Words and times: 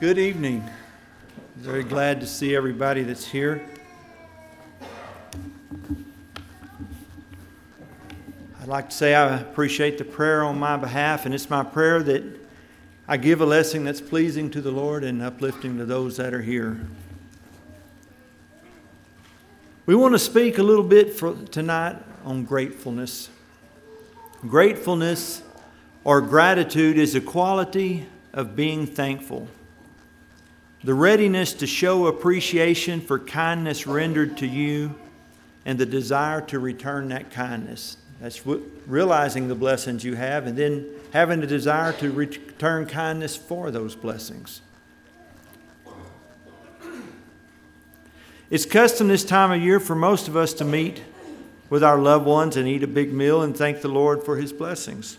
Good 0.00 0.16
evening. 0.16 0.64
Very 1.56 1.84
glad 1.84 2.22
to 2.22 2.26
see 2.26 2.56
everybody 2.56 3.02
that's 3.02 3.26
here. 3.26 3.60
I'd 8.62 8.66
like 8.66 8.88
to 8.88 8.96
say 8.96 9.14
I 9.14 9.36
appreciate 9.36 9.98
the 9.98 10.06
prayer 10.06 10.42
on 10.42 10.58
my 10.58 10.78
behalf, 10.78 11.26
and 11.26 11.34
it's 11.34 11.50
my 11.50 11.62
prayer 11.62 12.02
that 12.02 12.24
I 13.06 13.18
give 13.18 13.42
a 13.42 13.44
lesson 13.44 13.84
that's 13.84 14.00
pleasing 14.00 14.50
to 14.52 14.62
the 14.62 14.70
Lord 14.70 15.04
and 15.04 15.20
uplifting 15.20 15.76
to 15.76 15.84
those 15.84 16.16
that 16.16 16.32
are 16.32 16.40
here. 16.40 16.80
We 19.84 19.94
want 19.94 20.14
to 20.14 20.18
speak 20.18 20.56
a 20.56 20.62
little 20.62 20.82
bit 20.82 21.12
for 21.12 21.34
tonight 21.50 21.98
on 22.24 22.46
gratefulness. 22.46 23.28
Gratefulness 24.48 25.42
or 26.04 26.22
gratitude 26.22 26.96
is 26.96 27.14
a 27.14 27.20
quality 27.20 28.06
of 28.32 28.56
being 28.56 28.86
thankful 28.86 29.46
the 30.82 30.94
readiness 30.94 31.52
to 31.54 31.66
show 31.66 32.06
appreciation 32.06 33.00
for 33.00 33.18
kindness 33.18 33.86
rendered 33.86 34.36
to 34.38 34.46
you, 34.46 34.94
and 35.66 35.78
the 35.78 35.86
desire 35.86 36.40
to 36.40 36.58
return 36.58 37.08
that 37.08 37.30
kindness. 37.30 37.98
That's 38.20 38.44
realizing 38.86 39.48
the 39.48 39.54
blessings 39.54 40.04
you 40.04 40.14
have, 40.14 40.46
and 40.46 40.56
then 40.56 40.86
having 41.12 41.40
the 41.40 41.46
desire 41.46 41.92
to 41.94 42.10
return 42.10 42.86
kindness 42.86 43.36
for 43.36 43.70
those 43.70 43.94
blessings. 43.94 44.62
It's 48.50 48.66
custom 48.66 49.08
this 49.08 49.24
time 49.24 49.52
of 49.52 49.62
year 49.62 49.78
for 49.78 49.94
most 49.94 50.26
of 50.26 50.36
us 50.36 50.52
to 50.54 50.64
meet 50.64 51.02
with 51.68 51.84
our 51.84 51.98
loved 51.98 52.26
ones 52.26 52.56
and 52.56 52.66
eat 52.66 52.82
a 52.82 52.88
big 52.88 53.12
meal 53.12 53.42
and 53.42 53.56
thank 53.56 53.80
the 53.80 53.88
Lord 53.88 54.24
for 54.24 54.36
his 54.36 54.52
blessings. 54.52 55.18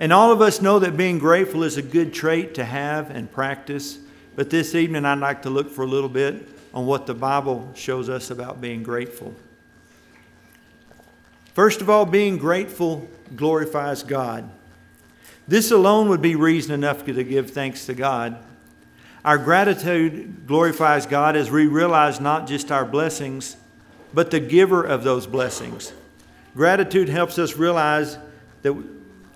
And 0.00 0.12
all 0.12 0.32
of 0.32 0.40
us 0.40 0.62
know 0.62 0.78
that 0.78 0.96
being 0.96 1.18
grateful 1.18 1.62
is 1.62 1.76
a 1.76 1.82
good 1.82 2.14
trait 2.14 2.54
to 2.54 2.64
have 2.64 3.10
and 3.10 3.30
practice. 3.30 3.98
But 4.36 4.50
this 4.50 4.74
evening, 4.74 5.04
I'd 5.04 5.20
like 5.20 5.42
to 5.42 5.50
look 5.50 5.70
for 5.70 5.82
a 5.82 5.86
little 5.86 6.08
bit 6.08 6.48
on 6.72 6.86
what 6.86 7.06
the 7.06 7.14
Bible 7.14 7.70
shows 7.74 8.08
us 8.08 8.30
about 8.30 8.60
being 8.60 8.82
grateful. 8.82 9.32
First 11.54 11.80
of 11.80 11.88
all, 11.88 12.04
being 12.04 12.36
grateful 12.36 13.08
glorifies 13.36 14.02
God. 14.02 14.50
This 15.46 15.70
alone 15.70 16.08
would 16.08 16.22
be 16.22 16.34
reason 16.34 16.74
enough 16.74 17.04
to 17.04 17.22
give 17.22 17.50
thanks 17.50 17.86
to 17.86 17.94
God. 17.94 18.36
Our 19.24 19.38
gratitude 19.38 20.46
glorifies 20.46 21.06
God 21.06 21.36
as 21.36 21.50
we 21.50 21.66
realize 21.66 22.20
not 22.20 22.48
just 22.48 22.72
our 22.72 22.84
blessings, 22.84 23.56
but 24.12 24.30
the 24.30 24.40
giver 24.40 24.82
of 24.82 25.04
those 25.04 25.26
blessings. 25.26 25.92
Gratitude 26.56 27.08
helps 27.08 27.38
us 27.38 27.56
realize 27.56 28.18
that 28.62 28.74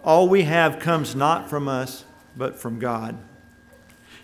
all 0.02 0.28
we 0.28 0.42
have 0.42 0.78
comes 0.78 1.14
not 1.14 1.48
from 1.48 1.68
us, 1.68 2.04
but 2.36 2.58
from 2.58 2.78
God. 2.78 3.16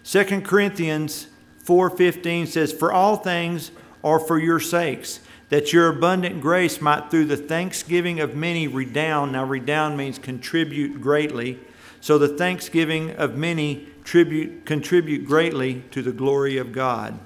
2 0.05 0.45
Corinthians 0.45 1.27
4:15 1.65 2.47
says, 2.47 2.73
"For 2.73 2.93
all 2.93 3.17
things 3.17 3.71
are 4.05 4.21
for 4.21 4.39
your 4.39 4.61
sakes, 4.61 5.21
that 5.49 5.73
your 5.73 5.89
abundant 5.89 6.41
grace 6.41 6.81
might 6.81 7.11
through 7.11 7.25
the 7.25 7.37
thanksgiving 7.37 8.21
of 8.21 8.37
many 8.37 8.69
redound." 8.69 9.33
Now 9.33 9.45
redound 9.45 9.97
means 9.97 10.19
contribute 10.19 11.01
greatly. 11.01 11.59
So 12.01 12.19
the 12.19 12.29
thanksgiving 12.29 13.13
of 13.13 13.37
many 13.37 13.89
tribute, 14.05 14.67
contribute 14.67 15.25
greatly 15.25 15.85
to 15.91 16.03
the 16.03 16.13
glory 16.13 16.59
of 16.59 16.71
God. 16.71 17.19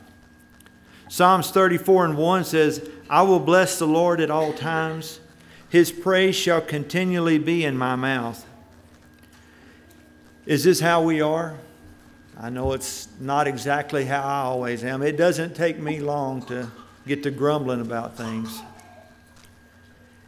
Psalms 1.08 1.50
34 1.50 2.04
and 2.04 2.16
1 2.16 2.44
says, 2.44 2.88
I 3.10 3.22
will 3.22 3.40
bless 3.40 3.78
the 3.78 3.86
Lord 3.86 4.20
at 4.20 4.30
all 4.30 4.52
times. 4.52 5.20
His 5.68 5.90
praise 5.90 6.36
shall 6.36 6.60
continually 6.60 7.38
be 7.38 7.64
in 7.64 7.76
my 7.76 7.96
mouth. 7.96 8.44
Is 10.46 10.64
this 10.64 10.80
how 10.80 11.02
we 11.02 11.20
are? 11.20 11.54
I 12.41 12.50
know 12.50 12.72
it's 12.72 13.08
not 13.19 13.48
exactly 13.48 14.05
how 14.05 14.22
I 14.22 14.42
always 14.42 14.84
am. 14.84 15.03
It 15.03 15.17
doesn't 15.17 15.56
take 15.56 15.81
me 15.81 15.98
long 15.98 16.42
to 16.47 16.70
get 17.05 17.25
to 17.25 17.33
grumbling 17.33 17.80
about 17.80 18.17
things. 18.17 18.62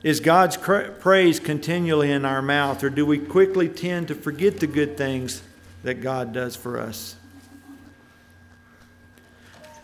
Is 0.03 0.19
God's 0.19 0.57
praise 0.57 1.39
continually 1.39 2.11
in 2.11 2.25
our 2.25 2.43
mouth, 2.43 2.83
or 2.83 2.91
do 2.91 3.07
we 3.07 3.19
quickly 3.19 3.69
tend 3.69 4.09
to 4.09 4.15
forget 4.15 4.59
the 4.59 4.67
good 4.67 4.97
things 4.97 5.43
that 5.85 6.01
God 6.01 6.33
does 6.33 6.57
for 6.57 6.81
us? 6.81 7.15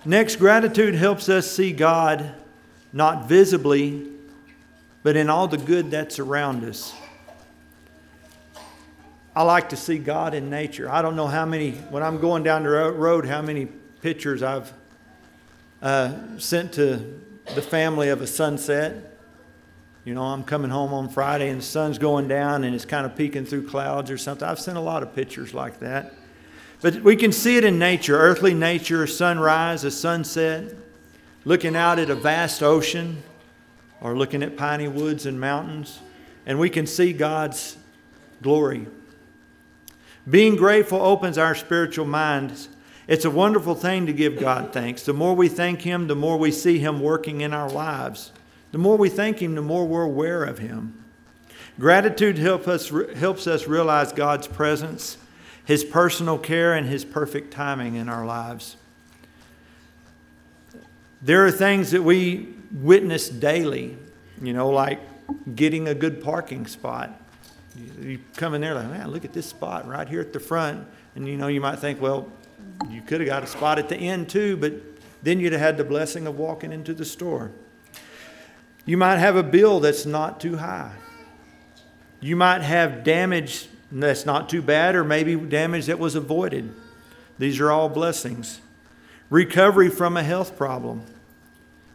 Next, 0.04 0.36
gratitude 0.36 0.94
helps 0.94 1.28
us 1.28 1.50
see 1.50 1.72
God 1.72 2.34
not 2.92 3.28
visibly, 3.28 4.08
but 5.02 5.16
in 5.16 5.28
all 5.28 5.48
the 5.48 5.58
good 5.58 5.90
that's 5.90 6.18
around 6.18 6.64
us. 6.64 6.94
I 9.36 9.42
like 9.42 9.68
to 9.68 9.76
see 9.76 9.98
God 9.98 10.32
in 10.32 10.48
nature. 10.48 10.90
I 10.90 11.02
don't 11.02 11.14
know 11.14 11.26
how 11.26 11.44
many, 11.44 11.72
when 11.90 12.02
I'm 12.02 12.18
going 12.18 12.42
down 12.42 12.62
the 12.62 12.70
road, 12.70 13.26
how 13.26 13.42
many 13.42 13.66
pictures 14.00 14.42
I've 14.42 14.72
uh, 15.82 16.38
sent 16.38 16.72
to 16.72 17.20
the 17.54 17.60
family 17.60 18.08
of 18.08 18.22
a 18.22 18.26
sunset. 18.26 19.18
You 20.06 20.14
know, 20.14 20.22
I'm 20.22 20.42
coming 20.42 20.70
home 20.70 20.94
on 20.94 21.10
Friday 21.10 21.50
and 21.50 21.60
the 21.60 21.64
sun's 21.64 21.98
going 21.98 22.28
down 22.28 22.64
and 22.64 22.74
it's 22.74 22.86
kind 22.86 23.04
of 23.04 23.14
peeking 23.14 23.44
through 23.44 23.68
clouds 23.68 24.10
or 24.10 24.16
something. 24.16 24.48
I've 24.48 24.58
sent 24.58 24.78
a 24.78 24.80
lot 24.80 25.02
of 25.02 25.14
pictures 25.14 25.52
like 25.52 25.80
that. 25.80 26.14
But 26.80 27.02
we 27.02 27.14
can 27.14 27.30
see 27.30 27.58
it 27.58 27.64
in 27.64 27.78
nature 27.78 28.18
earthly 28.18 28.54
nature, 28.54 29.02
a 29.02 29.08
sunrise, 29.08 29.84
a 29.84 29.90
sunset, 29.90 30.74
looking 31.44 31.76
out 31.76 31.98
at 31.98 32.08
a 32.08 32.14
vast 32.14 32.62
ocean 32.62 33.22
or 34.00 34.16
looking 34.16 34.42
at 34.42 34.56
piney 34.56 34.88
woods 34.88 35.26
and 35.26 35.38
mountains. 35.38 36.00
And 36.46 36.58
we 36.58 36.70
can 36.70 36.86
see 36.86 37.12
God's 37.12 37.76
glory 38.40 38.86
being 40.28 40.56
grateful 40.56 41.00
opens 41.00 41.38
our 41.38 41.54
spiritual 41.54 42.06
minds. 42.06 42.68
It's 43.06 43.24
a 43.24 43.30
wonderful 43.30 43.76
thing 43.76 44.06
to 44.06 44.12
give 44.12 44.38
God 44.38 44.72
thanks. 44.72 45.02
The 45.02 45.12
more 45.12 45.34
we 45.34 45.48
thank 45.48 45.82
Him, 45.82 46.08
the 46.08 46.16
more 46.16 46.36
we 46.36 46.50
see 46.50 46.78
Him 46.78 47.00
working 47.00 47.40
in 47.40 47.52
our 47.52 47.70
lives. 47.70 48.32
The 48.72 48.78
more 48.78 48.96
we 48.96 49.08
thank 49.08 49.40
Him, 49.40 49.54
the 49.54 49.62
more 49.62 49.86
we're 49.86 50.02
aware 50.02 50.42
of 50.42 50.58
Him. 50.58 51.04
Gratitude 51.78 52.38
help 52.38 52.66
us, 52.66 52.90
helps 53.16 53.46
us 53.46 53.68
realize 53.68 54.12
God's 54.12 54.48
presence, 54.48 55.18
His 55.64 55.84
personal 55.84 56.38
care, 56.38 56.74
and 56.74 56.88
His 56.88 57.04
perfect 57.04 57.52
timing 57.52 57.94
in 57.94 58.08
our 58.08 58.26
lives. 58.26 58.76
There 61.22 61.46
are 61.46 61.52
things 61.52 61.92
that 61.92 62.02
we 62.02 62.54
witness 62.72 63.28
daily, 63.28 63.96
you 64.42 64.52
know, 64.52 64.70
like 64.70 65.00
getting 65.54 65.86
a 65.86 65.94
good 65.94 66.22
parking 66.22 66.66
spot 66.66 67.20
you 68.00 68.18
come 68.36 68.54
in 68.54 68.60
there 68.60 68.74
like, 68.74 68.88
man, 68.88 69.10
look 69.10 69.24
at 69.24 69.32
this 69.32 69.46
spot 69.46 69.86
right 69.86 70.08
here 70.08 70.20
at 70.20 70.32
the 70.32 70.40
front. 70.40 70.86
And 71.14 71.26
you 71.26 71.36
know, 71.36 71.48
you 71.48 71.60
might 71.60 71.78
think, 71.78 72.00
well, 72.00 72.30
you 72.88 73.02
could 73.02 73.20
have 73.20 73.28
got 73.28 73.42
a 73.42 73.46
spot 73.46 73.78
at 73.78 73.88
the 73.88 73.96
end 73.96 74.28
too, 74.28 74.56
but 74.56 74.72
then 75.22 75.40
you'd 75.40 75.52
have 75.52 75.60
had 75.60 75.76
the 75.76 75.84
blessing 75.84 76.26
of 76.26 76.38
walking 76.38 76.72
into 76.72 76.94
the 76.94 77.04
store. 77.04 77.50
You 78.84 78.96
might 78.96 79.16
have 79.16 79.36
a 79.36 79.42
bill 79.42 79.80
that's 79.80 80.06
not 80.06 80.40
too 80.40 80.58
high. 80.58 80.92
You 82.20 82.36
might 82.36 82.62
have 82.62 83.02
damage 83.02 83.68
that's 83.90 84.26
not 84.26 84.48
too 84.48 84.62
bad, 84.62 84.94
or 84.94 85.04
maybe 85.04 85.36
damage 85.36 85.86
that 85.86 85.98
was 85.98 86.14
avoided. 86.14 86.72
These 87.38 87.60
are 87.60 87.70
all 87.70 87.88
blessings. 87.88 88.60
Recovery 89.30 89.90
from 89.90 90.16
a 90.16 90.22
health 90.22 90.56
problem. 90.56 91.02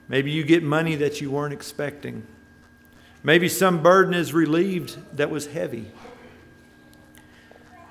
Maybe 0.08 0.32
you 0.32 0.44
get 0.44 0.64
money 0.64 0.96
that 0.96 1.22
you 1.22 1.32
weren't 1.32 1.54
expecting. 1.54 2.24
Maybe 3.24 3.48
some 3.48 3.84
burden 3.84 4.14
is 4.14 4.34
relieved 4.34 4.98
that 5.16 5.30
was 5.30 5.48
heavy. 5.48 5.92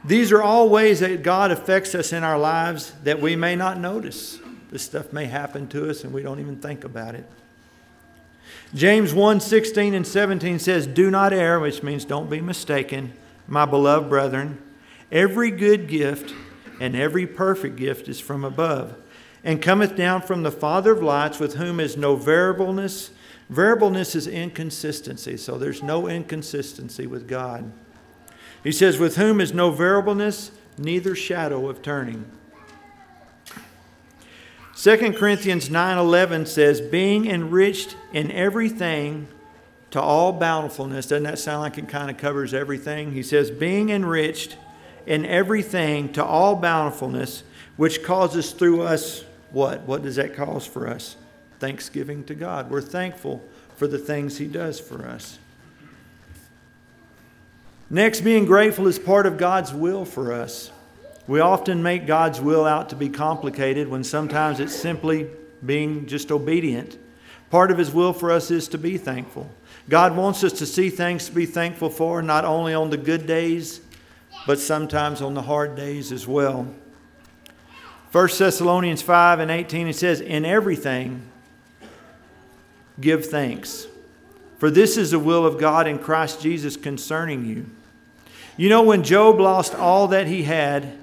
These 0.04 0.32
are 0.32 0.42
all 0.42 0.68
ways 0.68 1.00
that 1.00 1.22
God 1.22 1.50
affects 1.50 1.94
us 1.94 2.12
in 2.12 2.24
our 2.24 2.38
lives 2.38 2.92
that 3.04 3.20
we 3.20 3.36
may 3.36 3.54
not 3.54 3.78
notice. 3.78 4.38
This 4.70 4.82
stuff 4.82 5.12
may 5.12 5.26
happen 5.26 5.69
to 5.69 5.90
us 5.90 6.04
and 6.04 6.12
we 6.12 6.22
don't 6.22 6.40
even 6.40 6.56
think 6.56 6.84
about 6.84 7.14
it. 7.14 7.28
James 8.74 9.12
1 9.12 9.40
16 9.40 9.94
and 9.94 10.06
17 10.06 10.58
says, 10.58 10.86
Do 10.86 11.10
not 11.10 11.32
err, 11.32 11.60
which 11.60 11.82
means 11.82 12.04
don't 12.04 12.30
be 12.30 12.40
mistaken, 12.40 13.12
my 13.46 13.64
beloved 13.64 14.08
brethren. 14.08 14.60
Every 15.12 15.50
good 15.50 15.88
gift 15.88 16.34
and 16.80 16.96
every 16.96 17.26
perfect 17.26 17.76
gift 17.76 18.08
is 18.08 18.20
from 18.20 18.44
above, 18.44 18.94
and 19.44 19.60
cometh 19.60 19.96
down 19.96 20.22
from 20.22 20.43
the 20.43 20.52
Father 20.52 20.93
of 20.93 21.02
lights, 21.02 21.38
with 21.38 21.55
whom 21.55 21.78
is 21.78 21.96
no 21.96 22.16
variableness 22.16 23.10
Variableness 23.50 24.14
is 24.14 24.29
inconsistency, 24.29 25.37
so 25.37 25.58
there's 25.58 25.82
no 25.82 26.06
inconsistency 26.06 27.08
with 27.08 27.26
God. 27.26 27.73
He 28.62 28.70
says, 28.70 28.99
With 28.99 29.17
whom 29.17 29.41
is 29.41 29.52
no 29.52 29.73
variableness, 29.73 30.52
neither 30.79 31.17
shadow 31.17 31.69
of 31.69 31.82
turning. 31.82 32.31
2 34.76 35.14
Corinthians 35.14 35.69
9:11 35.69 36.47
says, 36.47 36.81
"Being 36.81 37.29
enriched 37.29 37.97
in 38.14 38.31
everything 38.31 39.26
to 39.91 40.00
all 40.00 40.32
bountifulness." 40.32 41.06
Doesn't 41.06 41.25
that 41.25 41.38
sound 41.38 41.61
like 41.61 41.76
it 41.76 41.88
kind 41.88 42.08
of 42.08 42.17
covers 42.17 42.55
everything? 42.55 43.12
He 43.12 43.23
says, 43.23 43.50
"Being 43.50 43.91
enriched 43.91 44.56
in 45.06 45.26
everything 45.26 46.11
to 46.12 46.25
all 46.25 46.55
bountifulness, 46.56 47.43
which 47.76 48.03
causes 48.03 48.53
through 48.53 48.82
us 48.82 49.25
what? 49.50 49.82
What 49.82 50.03
does 50.03 50.17
that 50.17 50.35
cause 50.35 50.64
for 50.64 50.88
us? 50.88 51.17
Thanksgiving 51.60 52.24
to 52.24 52.34
God. 52.34 52.70
We're 52.70 52.80
thankful 52.80 53.42
for 53.76 53.86
the 53.86 53.98
things 53.98 54.38
He 54.38 54.46
does 54.46 54.80
for 54.80 55.06
us. 55.06 55.38
Next, 57.88 58.22
being 58.22 58.44
grateful 58.44 58.86
is 58.86 58.98
part 58.98 59.26
of 59.26 59.36
God's 59.36 59.72
will 59.72 60.04
for 60.04 60.32
us. 60.32 60.70
We 61.26 61.40
often 61.40 61.82
make 61.82 62.06
God's 62.06 62.40
will 62.40 62.64
out 62.64 62.88
to 62.88 62.96
be 62.96 63.08
complicated 63.08 63.88
when 63.88 64.02
sometimes 64.02 64.58
it's 64.58 64.74
simply 64.74 65.28
being 65.64 66.06
just 66.06 66.32
obedient. 66.32 66.98
Part 67.50 67.70
of 67.70 67.78
His 67.78 67.92
will 67.92 68.12
for 68.12 68.30
us 68.30 68.50
is 68.50 68.68
to 68.68 68.78
be 68.78 68.96
thankful. 68.96 69.50
God 69.88 70.16
wants 70.16 70.44
us 70.44 70.52
to 70.54 70.66
see 70.66 70.88
things 70.88 71.26
to 71.26 71.32
be 71.32 71.46
thankful 71.46 71.90
for, 71.90 72.22
not 72.22 72.44
only 72.44 72.74
on 72.74 72.90
the 72.90 72.96
good 72.96 73.26
days, 73.26 73.80
but 74.46 74.58
sometimes 74.58 75.20
on 75.20 75.34
the 75.34 75.42
hard 75.42 75.76
days 75.76 76.12
as 76.12 76.26
well. 76.26 76.72
1 78.12 78.28
Thessalonians 78.38 79.02
5 79.02 79.40
and 79.40 79.50
18, 79.50 79.88
it 79.88 79.96
says, 79.96 80.20
In 80.20 80.44
everything, 80.44 81.30
give 82.98 83.26
thanks. 83.26 83.87
For 84.58 84.70
this 84.70 84.96
is 84.96 85.12
the 85.12 85.19
will 85.19 85.46
of 85.46 85.58
God 85.58 85.87
in 85.87 85.98
Christ 85.98 86.40
Jesus 86.40 86.76
concerning 86.76 87.46
you. 87.46 87.66
You 88.56 88.69
know, 88.69 88.82
when 88.82 89.02
Job 89.02 89.40
lost 89.40 89.75
all 89.75 90.08
that 90.08 90.26
he 90.26 90.42
had, 90.42 90.98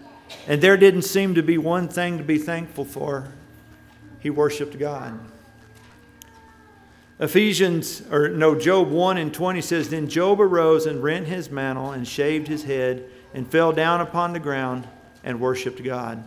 and 0.48 0.62
there 0.62 0.78
didn't 0.78 1.04
seem 1.04 1.36
to 1.36 1.44
be 1.44 1.58
one 1.58 1.88
thing 1.88 2.18
to 2.18 2.24
be 2.24 2.38
thankful 2.38 2.86
for, 2.86 3.30
he 4.20 4.30
worshiped 4.30 4.78
God. 4.78 5.20
Ephesians, 7.20 8.04
or 8.12 8.30
no, 8.30 8.54
Job 8.54 8.90
1 8.90 9.18
and 9.18 9.34
20 9.34 9.62
says, 9.62 9.90
Then 9.90 10.08
Job 10.08 10.40
arose 10.40 10.86
and 10.86 11.02
rent 11.02 11.28
his 11.28 11.50
mantle 11.50 11.92
and 11.92 12.08
shaved 12.08 12.48
his 12.48 12.64
head 12.64 13.06
and 13.34 13.48
fell 13.50 13.72
down 13.72 14.02
upon 14.02 14.34
the 14.34 14.40
ground 14.40 14.88
and 15.24 15.42
worshiped 15.42 15.84
God. 15.84 16.24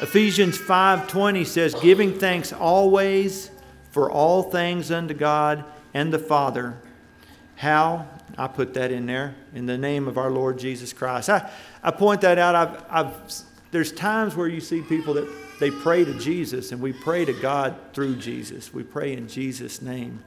Ephesians 0.00 0.58
5:20 0.58 1.44
says, 1.44 1.74
"Giving 1.74 2.12
thanks 2.12 2.52
always 2.52 3.50
for 3.98 4.08
all 4.08 4.44
things 4.44 4.92
unto 4.92 5.12
God 5.12 5.64
and 5.92 6.12
the 6.12 6.20
Father. 6.20 6.76
How? 7.56 8.06
I 8.36 8.46
put 8.46 8.74
that 8.74 8.92
in 8.92 9.06
there 9.06 9.34
in 9.52 9.66
the 9.66 9.76
name 9.76 10.06
of 10.06 10.16
our 10.16 10.30
Lord 10.30 10.56
Jesus 10.56 10.92
Christ. 10.92 11.28
I, 11.28 11.50
I 11.82 11.90
point 11.90 12.20
that 12.20 12.38
out. 12.38 12.54
I've, 12.54 12.84
I've, 12.88 13.12
there's 13.72 13.90
times 13.90 14.36
where 14.36 14.46
you 14.46 14.60
see 14.60 14.82
people 14.82 15.14
that 15.14 15.28
they 15.58 15.72
pray 15.72 16.04
to 16.04 16.16
Jesus, 16.16 16.70
and 16.70 16.80
we 16.80 16.92
pray 16.92 17.24
to 17.24 17.32
God 17.32 17.74
through 17.92 18.14
Jesus. 18.18 18.72
We 18.72 18.84
pray 18.84 19.14
in 19.14 19.26
Jesus' 19.26 19.82
name. 19.82 20.22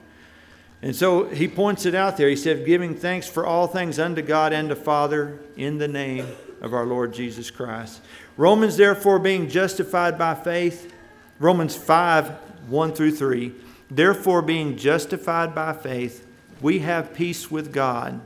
And 0.81 0.93
so 0.93 1.29
he 1.29 1.47
points 1.47 1.85
it 1.85 1.95
out 1.95 2.17
there. 2.17 2.27
He 2.27 2.35
said, 2.35 2.65
giving 2.65 2.93
thanks 2.93 3.29
for 3.29 3.45
all 3.45 3.67
things 3.67 3.99
unto 3.99 4.21
God 4.21 4.51
and 4.51 4.69
the 4.69 4.75
Father 4.75 5.39
in 5.55 5.77
the 5.77 5.87
name 5.87 6.27
of 6.59 6.73
our 6.73 6.85
Lord 6.85 7.13
Jesus 7.13 7.49
Christ. 7.49 8.01
Romans, 8.35 8.75
therefore, 8.75 9.17
being 9.17 9.47
justified 9.47 10.17
by 10.17 10.35
faith, 10.35 10.93
Romans 11.39 11.73
5 11.73 12.50
1 12.67 12.93
through 12.93 13.15
3. 13.15 13.53
Therefore, 13.89 14.41
being 14.41 14.77
justified 14.77 15.53
by 15.53 15.73
faith, 15.73 16.25
we 16.61 16.79
have 16.79 17.13
peace 17.13 17.51
with 17.51 17.73
God. 17.73 18.21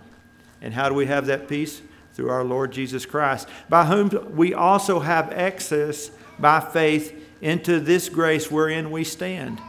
And 0.62 0.74
how 0.74 0.90
do 0.90 0.96
we 0.96 1.06
have 1.08 1.26
that 1.28 1.48
peace? 1.48 1.82
Through 2.14 2.30
our 2.30 2.46
Lord 2.46 2.72
Jesus 2.72 3.06
Christ, 3.06 3.50
by 3.68 3.86
whom 3.86 4.38
we 4.38 4.54
also 4.54 5.02
have 5.02 5.34
access 5.34 6.12
by 6.40 6.62
faith 6.62 7.14
into 7.42 7.82
this 7.82 8.08
grace 8.08 8.50
wherein 8.50 8.90
we 8.90 9.04
stand. 9.04 9.60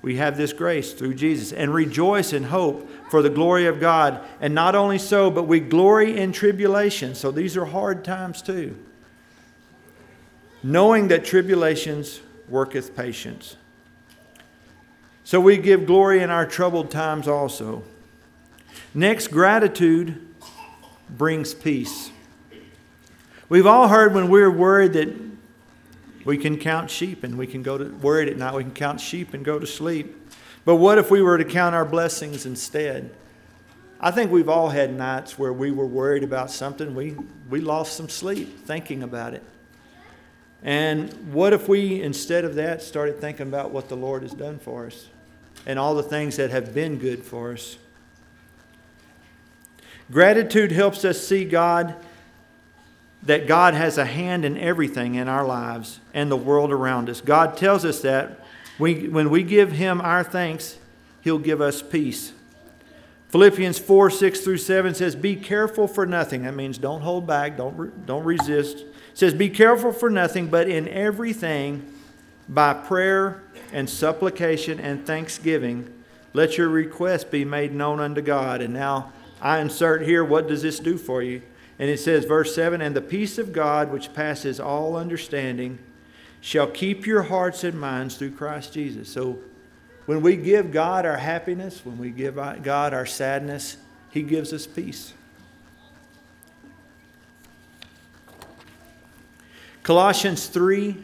We 0.00 0.16
have 0.16 0.36
this 0.36 0.52
grace 0.52 0.92
through 0.94 1.14
Jesus 1.14 1.52
and 1.52 1.72
rejoice 1.72 2.32
in 2.32 2.44
hope 2.44 2.88
for 3.10 3.22
the 3.22 3.30
glory 3.30 3.66
of 3.66 3.78
God. 3.78 4.20
And 4.40 4.54
not 4.54 4.74
only 4.74 4.98
so, 4.98 5.30
but 5.30 5.44
we 5.44 5.60
glory 5.60 6.18
in 6.18 6.32
tribulation. 6.32 7.14
So 7.14 7.30
these 7.30 7.56
are 7.56 7.66
hard 7.66 8.04
times 8.04 8.42
too. 8.42 8.76
Knowing 10.62 11.08
that 11.08 11.24
tribulations 11.24 12.20
worketh 12.48 12.96
patience. 12.96 13.56
So 15.24 15.40
we 15.40 15.56
give 15.56 15.86
glory 15.86 16.22
in 16.22 16.30
our 16.30 16.46
troubled 16.46 16.90
times 16.90 17.28
also. 17.28 17.84
Next, 18.94 19.28
gratitude 19.28 20.28
brings 21.08 21.54
peace. 21.54 22.10
We've 23.48 23.66
all 23.66 23.88
heard 23.88 24.14
when 24.14 24.28
we're 24.28 24.50
worried 24.50 24.94
that 24.94 25.14
we 26.24 26.38
can 26.38 26.58
count 26.58 26.90
sheep 26.90 27.24
and 27.24 27.36
we 27.36 27.46
can 27.46 27.62
go 27.62 27.78
to 27.78 27.84
worried 27.84 28.28
at 28.28 28.36
night, 28.36 28.54
we 28.54 28.62
can 28.64 28.72
count 28.72 29.00
sheep 29.00 29.34
and 29.34 29.44
go 29.44 29.58
to 29.58 29.66
sleep. 29.66 30.16
But 30.64 30.76
what 30.76 30.98
if 30.98 31.10
we 31.10 31.22
were 31.22 31.38
to 31.38 31.44
count 31.44 31.74
our 31.74 31.84
blessings 31.84 32.46
instead? 32.46 33.14
I 34.00 34.10
think 34.10 34.30
we've 34.30 34.48
all 34.48 34.70
had 34.70 34.92
nights 34.92 35.38
where 35.38 35.52
we 35.52 35.70
were 35.70 35.86
worried 35.86 36.24
about 36.24 36.50
something. 36.50 36.94
We, 36.94 37.16
we 37.48 37.60
lost 37.60 37.96
some 37.96 38.08
sleep 38.08 38.64
thinking 38.66 39.02
about 39.02 39.34
it. 39.34 39.42
And 40.62 41.12
what 41.32 41.52
if 41.52 41.68
we, 41.68 42.02
instead 42.02 42.44
of 42.44 42.54
that, 42.54 42.82
started 42.82 43.20
thinking 43.20 43.48
about 43.48 43.72
what 43.72 43.88
the 43.88 43.96
Lord 43.96 44.22
has 44.22 44.32
done 44.32 44.58
for 44.58 44.86
us 44.86 45.08
and 45.66 45.78
all 45.78 45.94
the 45.94 46.02
things 46.02 46.36
that 46.36 46.50
have 46.50 46.72
been 46.72 46.98
good 46.98 47.24
for 47.24 47.52
us? 47.52 47.78
Gratitude 50.10 50.70
helps 50.70 51.04
us 51.04 51.26
see 51.26 51.44
God, 51.44 51.96
that 53.22 53.46
God 53.46 53.74
has 53.74 53.98
a 53.98 54.04
hand 54.04 54.44
in 54.44 54.56
everything 54.56 55.16
in 55.16 55.26
our 55.26 55.44
lives 55.44 56.00
and 56.14 56.30
the 56.30 56.36
world 56.36 56.70
around 56.70 57.08
us. 57.08 57.20
God 57.20 57.56
tells 57.56 57.84
us 57.84 58.02
that 58.02 58.40
we, 58.78 59.08
when 59.08 59.30
we 59.30 59.42
give 59.42 59.72
Him 59.72 60.00
our 60.00 60.22
thanks, 60.22 60.78
He'll 61.22 61.38
give 61.38 61.60
us 61.60 61.82
peace. 61.82 62.32
Philippians 63.28 63.78
4 63.78 64.10
6 64.10 64.40
through 64.40 64.58
7 64.58 64.94
says, 64.94 65.16
Be 65.16 65.34
careful 65.34 65.88
for 65.88 66.04
nothing. 66.04 66.42
That 66.42 66.54
means 66.54 66.78
don't 66.78 67.00
hold 67.00 67.26
back, 67.26 67.56
don't, 67.56 68.04
don't 68.06 68.24
resist 68.24 68.84
says, 69.14 69.34
Be 69.34 69.50
careful 69.50 69.92
for 69.92 70.10
nothing, 70.10 70.48
but 70.48 70.68
in 70.68 70.88
everything, 70.88 71.88
by 72.48 72.74
prayer 72.74 73.42
and 73.72 73.88
supplication 73.88 74.78
and 74.80 75.06
thanksgiving, 75.06 75.92
let 76.32 76.58
your 76.58 76.68
request 76.68 77.30
be 77.30 77.44
made 77.44 77.72
known 77.72 78.00
unto 78.00 78.20
God. 78.20 78.60
And 78.62 78.74
now 78.74 79.12
I 79.40 79.58
insert 79.58 80.02
here, 80.02 80.24
what 80.24 80.48
does 80.48 80.62
this 80.62 80.78
do 80.78 80.96
for 80.96 81.22
you? 81.22 81.42
And 81.78 81.90
it 81.90 81.98
says, 81.98 82.24
verse 82.24 82.54
7 82.54 82.80
And 82.80 82.94
the 82.94 83.02
peace 83.02 83.38
of 83.38 83.52
God, 83.52 83.90
which 83.90 84.14
passes 84.14 84.60
all 84.60 84.96
understanding, 84.96 85.78
shall 86.40 86.66
keep 86.66 87.06
your 87.06 87.22
hearts 87.22 87.64
and 87.64 87.78
minds 87.78 88.16
through 88.16 88.32
Christ 88.32 88.72
Jesus. 88.72 89.08
So 89.08 89.38
when 90.06 90.22
we 90.22 90.36
give 90.36 90.72
God 90.72 91.06
our 91.06 91.16
happiness, 91.16 91.84
when 91.84 91.98
we 91.98 92.10
give 92.10 92.36
God 92.36 92.94
our 92.94 93.06
sadness, 93.06 93.76
He 94.10 94.22
gives 94.22 94.52
us 94.52 94.66
peace. 94.66 95.14
Colossians 99.82 100.46
3 100.46 100.96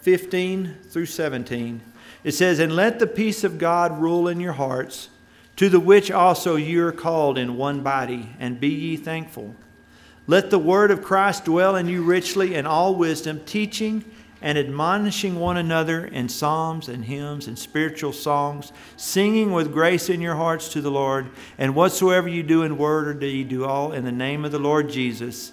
15 0.00 0.76
through 0.88 1.06
17. 1.06 1.80
It 2.22 2.32
says, 2.32 2.60
And 2.60 2.76
let 2.76 3.00
the 3.00 3.08
peace 3.08 3.42
of 3.42 3.58
God 3.58 4.00
rule 4.00 4.28
in 4.28 4.38
your 4.38 4.52
hearts, 4.52 5.08
to 5.56 5.68
the 5.68 5.80
which 5.80 6.12
also 6.12 6.54
you 6.54 6.86
are 6.86 6.92
called 6.92 7.36
in 7.36 7.56
one 7.56 7.80
body, 7.80 8.30
and 8.38 8.60
be 8.60 8.68
ye 8.68 8.96
thankful. 8.96 9.56
Let 10.28 10.50
the 10.50 10.60
word 10.60 10.92
of 10.92 11.02
Christ 11.02 11.44
dwell 11.44 11.74
in 11.74 11.88
you 11.88 12.02
richly 12.02 12.54
in 12.54 12.66
all 12.66 12.94
wisdom, 12.94 13.40
teaching 13.44 14.04
and 14.40 14.56
admonishing 14.56 15.40
one 15.40 15.56
another 15.56 16.06
in 16.06 16.28
psalms 16.28 16.88
and 16.88 17.06
hymns 17.06 17.48
and 17.48 17.58
spiritual 17.58 18.12
songs, 18.12 18.72
singing 18.96 19.50
with 19.50 19.72
grace 19.72 20.08
in 20.08 20.20
your 20.20 20.36
hearts 20.36 20.68
to 20.68 20.80
the 20.80 20.90
Lord. 20.90 21.30
And 21.58 21.74
whatsoever 21.74 22.28
you 22.28 22.44
do 22.44 22.62
in 22.62 22.78
word 22.78 23.08
or 23.08 23.14
deed, 23.14 23.48
do 23.48 23.64
all 23.64 23.92
in 23.92 24.04
the 24.04 24.12
name 24.12 24.44
of 24.44 24.52
the 24.52 24.60
Lord 24.60 24.88
Jesus 24.88 25.52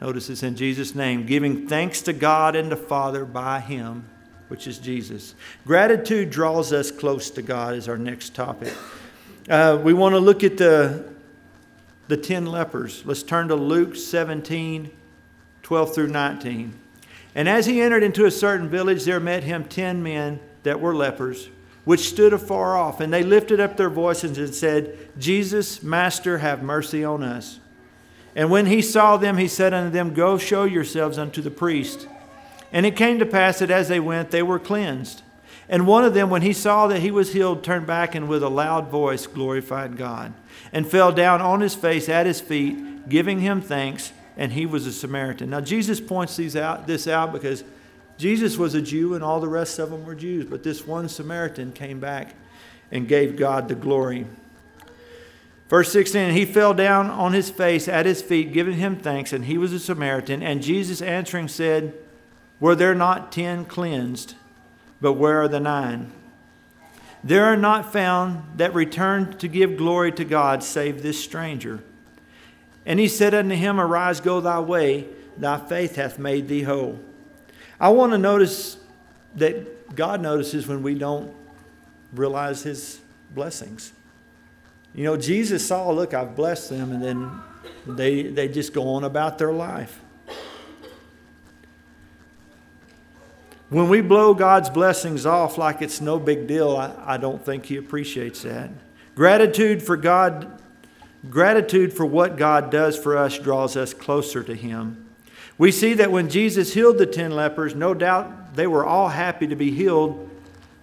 Notice 0.00 0.30
it's 0.30 0.42
in 0.42 0.54
Jesus' 0.54 0.94
name, 0.94 1.26
giving 1.26 1.66
thanks 1.66 2.02
to 2.02 2.12
God 2.12 2.54
and 2.54 2.70
the 2.70 2.76
Father 2.76 3.24
by 3.24 3.58
Him, 3.58 4.08
which 4.46 4.66
is 4.66 4.78
Jesus. 4.78 5.34
Gratitude 5.66 6.30
draws 6.30 6.72
us 6.72 6.90
close 6.90 7.30
to 7.30 7.42
God, 7.42 7.74
is 7.74 7.88
our 7.88 7.98
next 7.98 8.34
topic. 8.34 8.72
Uh, 9.48 9.80
we 9.82 9.92
want 9.92 10.14
to 10.14 10.20
look 10.20 10.44
at 10.44 10.56
the, 10.56 11.10
the 12.06 12.16
10 12.16 12.46
lepers. 12.46 13.04
Let's 13.04 13.24
turn 13.24 13.48
to 13.48 13.56
Luke 13.56 13.96
17, 13.96 14.90
12 15.62 15.94
through 15.94 16.08
19. 16.08 16.78
And 17.34 17.48
as 17.48 17.66
he 17.66 17.80
entered 17.80 18.02
into 18.02 18.24
a 18.24 18.30
certain 18.30 18.68
village, 18.68 19.04
there 19.04 19.20
met 19.20 19.42
him 19.44 19.64
10 19.64 20.02
men 20.02 20.38
that 20.62 20.80
were 20.80 20.94
lepers, 20.94 21.48
which 21.84 22.08
stood 22.08 22.32
afar 22.32 22.76
off. 22.76 23.00
And 23.00 23.12
they 23.12 23.22
lifted 23.22 23.58
up 23.58 23.76
their 23.76 23.90
voices 23.90 24.38
and 24.38 24.54
said, 24.54 24.96
Jesus, 25.18 25.82
Master, 25.82 26.38
have 26.38 26.62
mercy 26.62 27.04
on 27.04 27.22
us. 27.22 27.58
And 28.38 28.52
when 28.52 28.66
he 28.66 28.82
saw 28.82 29.16
them, 29.16 29.36
he 29.36 29.48
said 29.48 29.74
unto 29.74 29.90
them, 29.90 30.14
Go 30.14 30.38
show 30.38 30.62
yourselves 30.62 31.18
unto 31.18 31.42
the 31.42 31.50
priest. 31.50 32.06
And 32.72 32.86
it 32.86 32.94
came 32.94 33.18
to 33.18 33.26
pass 33.26 33.58
that 33.58 33.72
as 33.72 33.88
they 33.88 33.98
went, 33.98 34.30
they 34.30 34.44
were 34.44 34.60
cleansed. 34.60 35.22
And 35.68 35.88
one 35.88 36.04
of 36.04 36.14
them, 36.14 36.30
when 36.30 36.42
he 36.42 36.52
saw 36.52 36.86
that 36.86 37.00
he 37.00 37.10
was 37.10 37.32
healed, 37.32 37.64
turned 37.64 37.88
back 37.88 38.14
and 38.14 38.28
with 38.28 38.44
a 38.44 38.48
loud 38.48 38.90
voice 38.90 39.26
glorified 39.26 39.96
God, 39.96 40.34
and 40.72 40.86
fell 40.86 41.10
down 41.10 41.42
on 41.42 41.60
his 41.60 41.74
face 41.74 42.08
at 42.08 42.26
his 42.26 42.40
feet, 42.40 43.08
giving 43.08 43.40
him 43.40 43.60
thanks. 43.60 44.12
And 44.36 44.52
he 44.52 44.66
was 44.66 44.86
a 44.86 44.92
Samaritan. 44.92 45.50
Now 45.50 45.60
Jesus 45.60 46.00
points 46.00 46.36
these 46.36 46.54
out, 46.54 46.86
this 46.86 47.08
out 47.08 47.32
because 47.32 47.64
Jesus 48.18 48.56
was 48.56 48.72
a 48.76 48.80
Jew 48.80 49.14
and 49.14 49.24
all 49.24 49.40
the 49.40 49.48
rest 49.48 49.80
of 49.80 49.90
them 49.90 50.06
were 50.06 50.14
Jews, 50.14 50.44
but 50.44 50.62
this 50.62 50.86
one 50.86 51.08
Samaritan 51.08 51.72
came 51.72 51.98
back 51.98 52.36
and 52.92 53.08
gave 53.08 53.34
God 53.34 53.66
the 53.66 53.74
glory. 53.74 54.26
Verse 55.68 55.92
16, 55.92 56.32
he 56.32 56.46
fell 56.46 56.72
down 56.72 57.10
on 57.10 57.34
his 57.34 57.50
face 57.50 57.88
at 57.88 58.06
his 58.06 58.22
feet, 58.22 58.52
giving 58.52 58.76
him 58.76 58.96
thanks, 58.96 59.32
and 59.32 59.44
he 59.44 59.58
was 59.58 59.72
a 59.72 59.78
Samaritan. 59.78 60.42
And 60.42 60.62
Jesus 60.62 61.02
answering 61.02 61.48
said, 61.48 61.92
Were 62.58 62.74
there 62.74 62.94
not 62.94 63.30
ten 63.30 63.66
cleansed? 63.66 64.34
But 65.00 65.12
where 65.14 65.42
are 65.42 65.48
the 65.48 65.60
nine? 65.60 66.10
There 67.22 67.44
are 67.44 67.56
not 67.56 67.92
found 67.92 68.44
that 68.56 68.74
returned 68.74 69.38
to 69.40 69.48
give 69.48 69.76
glory 69.76 70.12
to 70.12 70.24
God 70.24 70.62
save 70.62 71.02
this 71.02 71.22
stranger. 71.22 71.82
And 72.86 72.98
he 72.98 73.08
said 73.08 73.34
unto 73.34 73.54
him, 73.54 73.78
Arise, 73.78 74.20
go 74.20 74.40
thy 74.40 74.60
way. 74.60 75.06
thy 75.36 75.58
faith 75.58 75.96
hath 75.96 76.18
made 76.18 76.48
thee 76.48 76.62
whole. 76.62 76.98
I 77.78 77.90
want 77.90 78.12
to 78.12 78.18
notice 78.18 78.78
that 79.36 79.94
God 79.94 80.20
notices 80.20 80.66
when 80.66 80.82
we 80.82 80.94
don't 80.94 81.34
realize 82.12 82.62
his 82.62 83.00
blessings. 83.34 83.92
You 84.94 85.04
know, 85.04 85.16
Jesus 85.16 85.66
saw, 85.66 85.90
look, 85.90 86.14
I've 86.14 86.34
blessed 86.34 86.70
them, 86.70 86.92
and 86.92 87.02
then 87.02 87.30
they, 87.86 88.24
they 88.24 88.48
just 88.48 88.72
go 88.72 88.88
on 88.94 89.04
about 89.04 89.38
their 89.38 89.52
life. 89.52 90.00
When 93.70 93.90
we 93.90 94.00
blow 94.00 94.32
God's 94.32 94.70
blessings 94.70 95.26
off 95.26 95.58
like 95.58 95.82
it's 95.82 96.00
no 96.00 96.18
big 96.18 96.46
deal, 96.46 96.74
I, 96.74 97.14
I 97.14 97.16
don't 97.18 97.44
think 97.44 97.66
He 97.66 97.76
appreciates 97.76 98.42
that. 98.42 98.70
Gratitude 99.14 99.82
for 99.82 99.96
God, 99.96 100.60
gratitude 101.28 101.92
for 101.92 102.06
what 102.06 102.36
God 102.36 102.70
does 102.70 102.96
for 102.96 103.16
us 103.16 103.38
draws 103.38 103.76
us 103.76 103.92
closer 103.92 104.42
to 104.42 104.54
Him. 104.54 105.04
We 105.58 105.70
see 105.70 105.92
that 105.94 106.10
when 106.10 106.30
Jesus 106.30 106.72
healed 106.72 106.98
the 106.98 107.06
ten 107.06 107.32
lepers, 107.32 107.74
no 107.74 107.92
doubt 107.92 108.54
they 108.54 108.66
were 108.66 108.86
all 108.86 109.08
happy 109.08 109.46
to 109.48 109.56
be 109.56 109.70
healed, 109.70 110.27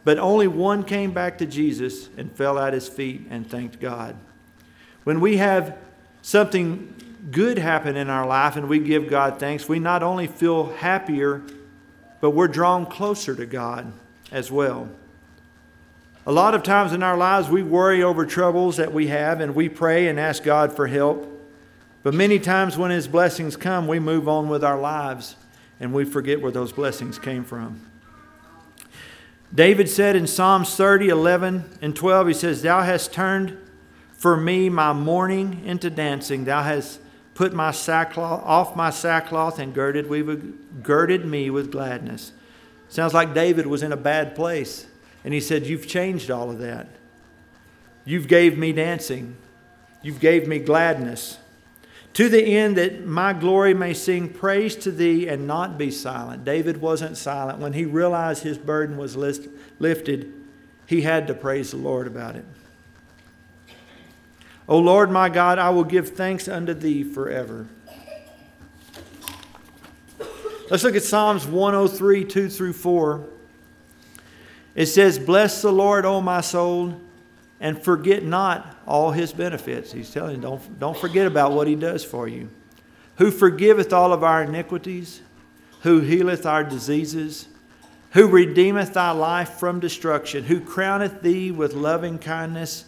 but 0.05 0.19
only 0.19 0.47
one 0.47 0.83
came 0.83 1.11
back 1.11 1.39
to 1.39 1.45
Jesus 1.45 2.09
and 2.15 2.31
fell 2.31 2.57
at 2.57 2.73
his 2.73 2.87
feet 2.87 3.25
and 3.29 3.49
thanked 3.49 3.81
God. 3.81 4.15
When 5.03 5.19
we 5.19 5.37
have 5.37 5.77
something 6.21 6.93
good 7.31 7.57
happen 7.57 7.97
in 7.97 8.09
our 8.09 8.25
life 8.25 8.55
and 8.55 8.69
we 8.69 8.79
give 8.79 9.09
God 9.09 9.39
thanks, 9.39 9.67
we 9.67 9.79
not 9.79 10.03
only 10.03 10.27
feel 10.27 10.71
happier, 10.73 11.41
but 12.21 12.31
we're 12.31 12.47
drawn 12.47 12.85
closer 12.85 13.35
to 13.35 13.47
God 13.47 13.91
as 14.31 14.51
well. 14.51 14.87
A 16.27 16.31
lot 16.31 16.53
of 16.55 16.61
times 16.61 16.93
in 16.93 17.03
our 17.03 17.17
lives, 17.17 17.49
we 17.49 17.63
worry 17.63 18.01
over 18.01 18.25
troubles 18.25 18.77
that 18.77 18.93
we 18.93 19.07
have 19.07 19.41
and 19.41 19.55
we 19.55 19.69
pray 19.69 20.07
and 20.07 20.19
ask 20.19 20.43
God 20.43 20.71
for 20.75 20.87
help. 20.87 21.31
But 22.03 22.13
many 22.13 22.37
times 22.37 22.77
when 22.77 22.91
His 22.91 23.07
blessings 23.07 23.55
come, 23.55 23.87
we 23.87 23.99
move 23.99 24.27
on 24.27 24.49
with 24.49 24.63
our 24.63 24.79
lives 24.79 25.35
and 25.79 25.93
we 25.93 26.05
forget 26.05 26.41
where 26.41 26.51
those 26.51 26.71
blessings 26.71 27.17
came 27.17 27.43
from. 27.43 27.79
David 29.55 29.89
said 29.89 30.17
in 30.17 30.27
Psalms 30.27 30.75
30, 30.75 31.07
11, 31.07 31.77
and 31.81 31.95
12, 31.95 32.27
he 32.27 32.33
says, 32.33 32.61
Thou 32.61 32.81
hast 32.81 33.13
turned 33.13 33.57
for 34.11 34.35
me 34.35 34.69
my 34.69 34.91
mourning 34.91 35.63
into 35.65 35.89
dancing. 35.89 36.43
Thou 36.43 36.61
hast 36.61 36.99
put 37.35 37.53
my 37.53 37.71
sackcloth 37.71 38.43
off 38.43 38.75
my 38.75 38.89
sackcloth 38.89 39.57
and 39.57 39.73
girded, 39.73 40.09
we 40.09 40.23
girded 40.83 41.25
me 41.25 41.49
with 41.49 41.71
gladness. 41.71 42.33
Sounds 42.89 43.13
like 43.13 43.33
David 43.33 43.65
was 43.65 43.81
in 43.81 43.91
a 43.91 43.97
bad 43.97 44.35
place. 44.35 44.87
And 45.23 45.33
he 45.33 45.39
said, 45.39 45.65
You've 45.65 45.87
changed 45.87 46.29
all 46.29 46.51
of 46.51 46.59
that. 46.59 46.87
You've 48.03 48.27
gave 48.27 48.57
me 48.57 48.73
dancing. 48.73 49.37
You've 50.01 50.19
gave 50.19 50.47
me 50.47 50.59
gladness. 50.59 51.39
To 52.15 52.29
the 52.29 52.41
end 52.41 52.77
that 52.77 53.05
my 53.05 53.33
glory 53.33 53.73
may 53.73 53.93
sing 53.93 54.29
praise 54.29 54.77
to 54.77 54.91
thee 54.91 55.27
and 55.27 55.45
not 55.45 55.77
be 55.77 55.91
silent. 55.91 56.45
David 56.45 56.77
wasn't 56.77 57.17
silent. 57.17 57.59
When 57.59 57.73
he 57.73 57.83
realized 57.83 58.41
his 58.41 58.57
burden 58.57 58.95
was 58.95 59.17
lifted, 59.17 60.33
he 60.87 61.01
had 61.01 61.27
to 61.27 61.33
praise 61.33 61.71
the 61.71 61.77
Lord 61.77 62.07
about 62.07 62.37
it. 62.37 62.45
O 64.67 64.79
Lord 64.79 65.11
my 65.11 65.27
God, 65.27 65.59
I 65.59 65.69
will 65.71 65.83
give 65.83 66.09
thanks 66.15 66.47
unto 66.47 66.73
thee 66.73 67.03
forever. 67.03 67.67
Let's 70.71 70.83
look 70.83 70.95
at 70.95 71.03
Psalms 71.03 71.45
103, 71.45 72.23
2 72.23 72.49
through 72.49 72.73
4. 72.73 73.27
It 74.73 74.85
says, 74.87 75.19
Bless 75.19 75.61
the 75.61 75.71
Lord, 75.71 76.05
O 76.05 76.21
my 76.21 76.41
soul, 76.41 76.99
and 77.65 77.81
forget 77.81 78.23
not 78.23 78.77
all 78.85 79.09
his 79.09 79.33
benefits. 79.33 79.91
He's 79.91 80.11
telling 80.11 80.35
you, 80.35 80.41
don't, 80.43 80.79
don't 80.79 80.95
forget 80.95 81.25
about 81.25 81.53
what 81.53 81.65
he 81.65 81.73
does 81.73 82.05
for 82.05 82.27
you. 82.27 82.51
Who 83.15 83.31
forgiveth 83.31 83.91
all 83.91 84.13
of 84.13 84.23
our 84.23 84.43
iniquities, 84.43 85.23
who 85.81 86.01
healeth 86.01 86.45
our 86.45 86.63
diseases, 86.63 87.47
who 88.11 88.27
redeemeth 88.27 88.93
thy 88.93 89.09
life 89.09 89.53
from 89.53 89.79
destruction, 89.79 90.43
who 90.43 90.59
crowneth 90.61 91.23
thee 91.23 91.49
with 91.49 91.73
loving 91.73 92.19
kindness 92.19 92.85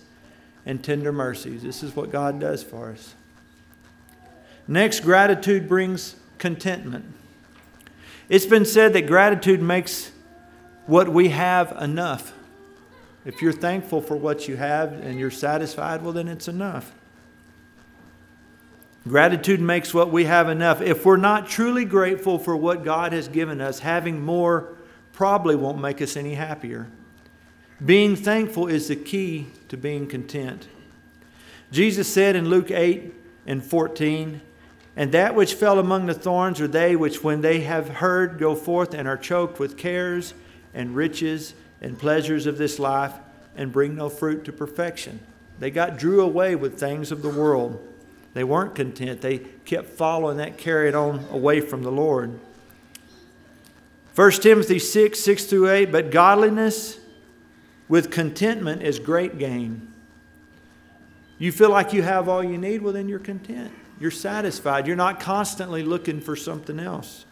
and 0.64 0.84
tender 0.84 1.12
mercies. 1.12 1.64
This 1.64 1.82
is 1.82 1.96
what 1.96 2.12
God 2.12 2.40
does 2.40 2.62
for 2.62 2.92
us. 2.92 3.16
Next, 4.68 5.00
gratitude 5.00 5.68
brings 5.68 6.18
contentment. 6.38 7.06
It's 8.30 8.46
been 8.46 8.66
said 8.66 8.94
that 8.94 9.08
gratitude 9.08 9.60
makes 9.60 10.12
what 10.86 11.10
we 11.10 11.30
have 11.30 11.76
enough. 11.82 12.37
If 13.28 13.42
you're 13.42 13.52
thankful 13.52 14.00
for 14.00 14.16
what 14.16 14.48
you 14.48 14.56
have 14.56 14.94
and 14.94 15.20
you're 15.20 15.30
satisfied, 15.30 16.02
well, 16.02 16.14
then 16.14 16.30
it's 16.30 16.48
enough. 16.48 16.96
Gratitude 19.06 19.60
makes 19.60 19.94
what 19.94 20.14
we 20.14 20.24
have 20.24 20.48
enough. 20.48 20.80
If 20.80 21.06
we're 21.06 21.18
not 21.18 21.50
truly 21.50 21.84
grateful 21.84 22.40
for 22.40 22.56
what 22.56 22.86
God 22.86 23.12
has 23.12 23.28
given 23.28 23.60
us, 23.60 23.80
having 23.80 24.22
more 24.22 24.78
probably 25.12 25.58
won't 25.58 25.82
make 25.82 26.02
us 26.02 26.16
any 26.16 26.36
happier. 26.36 26.88
Being 27.86 28.16
thankful 28.16 28.68
is 28.68 28.88
the 28.88 28.96
key 28.96 29.48
to 29.68 29.76
being 29.76 30.08
content. 30.08 30.70
Jesus 31.70 32.08
said 32.08 32.38
in 32.38 32.50
Luke 32.50 32.72
8 32.72 33.14
and 33.46 33.62
14, 33.62 34.40
And 34.96 35.12
that 35.12 35.36
which 35.36 35.54
fell 35.54 35.80
among 35.80 36.06
the 36.06 36.14
thorns 36.14 36.62
are 36.62 36.68
they 36.68 36.96
which, 36.96 37.26
when 37.26 37.42
they 37.42 37.60
have 37.60 37.90
heard, 37.90 38.40
go 38.40 38.56
forth 38.56 38.94
and 38.94 39.06
are 39.06 39.18
choked 39.18 39.60
with 39.60 39.76
cares 39.76 40.34
and 40.74 40.96
riches 40.96 41.54
and 41.82 41.98
pleasures 41.98 42.46
of 42.46 42.58
this 42.58 42.80
life 42.80 43.14
and 43.56 43.72
bring 43.72 43.96
no 43.96 44.10
fruit 44.10 44.46
to 44.46 44.52
perfection. 44.52 45.20
They 45.60 45.72
got 45.72 45.98
drew 45.98 46.22
away 46.22 46.56
with 46.56 46.80
things 46.80 47.12
of 47.12 47.22
the 47.22 47.30
world. 47.30 47.86
They 48.34 48.44
weren't 48.44 48.76
content. 48.76 49.22
They 49.22 49.40
kept 49.40 49.90
following 49.90 50.38
that, 50.38 50.58
carried 50.58 50.94
on 50.94 51.26
away 51.32 51.62
from 51.62 51.84
the 51.84 51.92
Lord. 51.92 52.40
1 54.16 54.32
Timothy 54.32 54.80
6, 54.80 55.20
6 55.20 55.46
through 55.46 55.70
8, 55.70 55.92
but 55.92 56.12
godliness 56.12 57.00
with 57.88 58.12
contentment 58.12 58.82
is 58.82 59.00
great 59.00 59.38
gain. 59.38 59.94
You 61.38 61.52
feel 61.52 61.70
like 61.70 61.94
you 61.94 62.02
have 62.02 62.28
all 62.28 62.44
you 62.44 62.58
need, 62.58 62.82
well, 62.82 62.94
then 62.94 63.08
you're 63.08 63.20
content. 63.20 63.72
You're 64.00 64.12
satisfied. 64.12 64.88
You're 64.88 64.96
not 64.96 65.20
constantly 65.20 65.84
looking 65.84 66.20
for 66.20 66.36
something 66.36 66.80
else. 66.80 67.27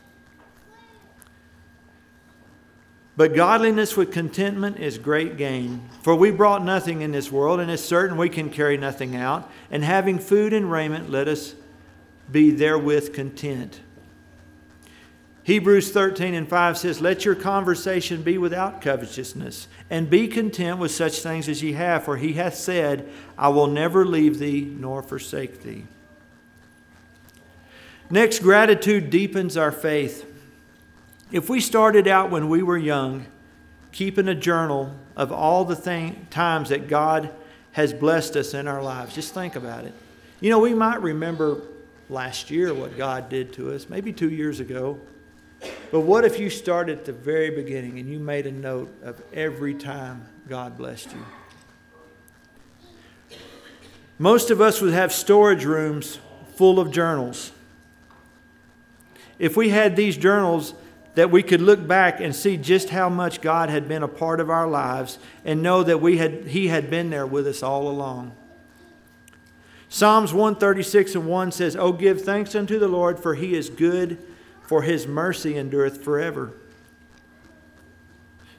But 3.18 3.34
godliness 3.34 3.96
with 3.96 4.12
contentment 4.12 4.78
is 4.78 4.98
great 4.98 5.38
gain. 5.38 5.90
For 6.02 6.16
we 6.16 6.32
brought 6.32 6.66
nothing 6.66 7.02
in 7.02 7.12
this 7.12 7.32
world, 7.32 7.60
and 7.62 7.72
it's 7.72 7.84
certain 7.84 8.18
we 8.18 8.30
can 8.30 8.50
carry 8.50 8.78
nothing 8.78 9.16
out. 9.16 9.50
And 9.72 9.84
having 9.84 10.20
food 10.20 10.52
and 10.52 10.70
raiment, 10.70 11.10
let 11.10 11.28
us 11.28 11.56
be 12.30 12.52
therewith 12.52 13.14
content. 13.14 13.80
Hebrews 15.44 15.92
13 15.92 16.34
and 16.34 16.50
5 16.50 16.78
says, 16.78 17.00
Let 17.00 17.24
your 17.24 17.36
conversation 17.36 18.24
be 18.24 18.38
without 18.38 18.82
covetousness, 18.82 19.68
and 19.90 20.10
be 20.10 20.28
content 20.28 20.80
with 20.80 20.92
such 20.92 21.22
things 21.22 21.48
as 21.48 21.62
ye 21.62 21.74
have, 21.74 22.04
for 22.04 22.18
he 22.18 22.34
hath 22.34 22.56
said, 22.56 23.08
I 23.38 23.50
will 23.50 23.68
never 23.68 24.06
leave 24.06 24.40
thee 24.40 24.62
nor 24.78 25.04
forsake 25.04 25.62
thee. 25.62 25.86
Next, 28.10 28.40
gratitude 28.40 29.10
deepens 29.10 29.56
our 29.56 29.72
faith. 29.72 30.26
If 31.32 31.50
we 31.50 31.60
started 31.60 32.08
out 32.08 32.30
when 32.30 32.50
we 32.50 32.62
were 32.62 32.78
young, 32.78 33.26
keeping 33.92 34.28
a 34.28 34.36
journal 34.36 34.94
of 35.16 35.32
all 35.32 35.66
the 35.66 35.76
thing, 35.76 36.28
times 36.30 36.70
that 36.70 36.88
God 36.88 37.32
has 37.72 37.94
blessed 37.94 38.36
us 38.36 38.54
in 38.54 38.68
our 38.68 38.82
lives, 38.82 39.16
just 39.16 39.34
think 39.34 39.56
about 39.56 39.86
it. 39.86 39.94
You 40.40 40.50
know, 40.50 40.60
we 40.60 40.74
might 40.74 41.02
remember 41.02 41.62
last 42.10 42.52
year 42.52 42.74
what 42.74 42.98
God 42.98 43.30
did 43.30 43.54
to 43.54 43.74
us, 43.74 43.90
maybe 43.90 44.14
two 44.14 44.30
years 44.30 44.60
ago. 44.60 45.00
But 45.92 46.02
what 46.02 46.26
if 46.26 46.40
you 46.40 46.50
started 46.50 47.00
at 47.00 47.06
the 47.06 47.14
very 47.14 47.50
beginning 47.50 47.98
and 48.00 48.10
you 48.10 48.20
made 48.20 48.46
a 48.46 48.52
note 48.52 48.94
of 49.02 49.22
every 49.34 49.74
time 49.74 50.26
God 50.48 50.78
blessed 50.78 51.12
you? 51.14 51.26
Most 54.20 54.52
of 54.52 54.62
us 54.62 54.82
would 54.82 54.94
have 54.94 55.12
storage 55.12 55.66
rooms 55.66 56.20
full 56.56 56.80
of 56.80 56.92
journals. 56.92 57.52
If 59.40 59.58
we 59.58 59.70
had 59.70 59.96
these 59.96 60.16
journals, 60.16 60.74
that 61.16 61.32
we 61.32 61.42
could 61.42 61.62
look 61.62 61.88
back 61.88 62.20
and 62.20 62.36
see 62.36 62.58
just 62.58 62.90
how 62.90 63.10
much 63.10 63.42
God 63.42 63.70
had 63.70 63.88
been 63.88 64.04
a 64.04 64.08
part 64.08 64.40
of 64.40 64.50
our 64.50 64.68
lives 64.68 65.18
and 65.44 65.62
know 65.62 65.84
that 65.84 66.02
we 66.02 66.18
had, 66.18 66.48
He 66.48 66.68
had 66.68 66.90
been 66.90 67.10
there 67.10 67.26
with 67.26 67.48
us 67.48 67.64
all 67.64 67.90
along. 67.90 68.36
Psalms 69.90 70.34
136 70.34 71.16
and 71.16 71.28
1 71.28 71.52
says, 71.52 71.76
Oh, 71.76 71.92
give 71.92 72.22
thanks 72.22 72.54
unto 72.54 72.78
the 72.78 72.88
Lord, 72.88 73.20
for 73.20 73.36
He 73.36 73.56
is 73.56 73.70
good 73.70 74.18
for 74.66 74.82
his 74.82 75.08
mercy 75.08 75.58
endureth 75.58 76.04
forever. 76.04 76.54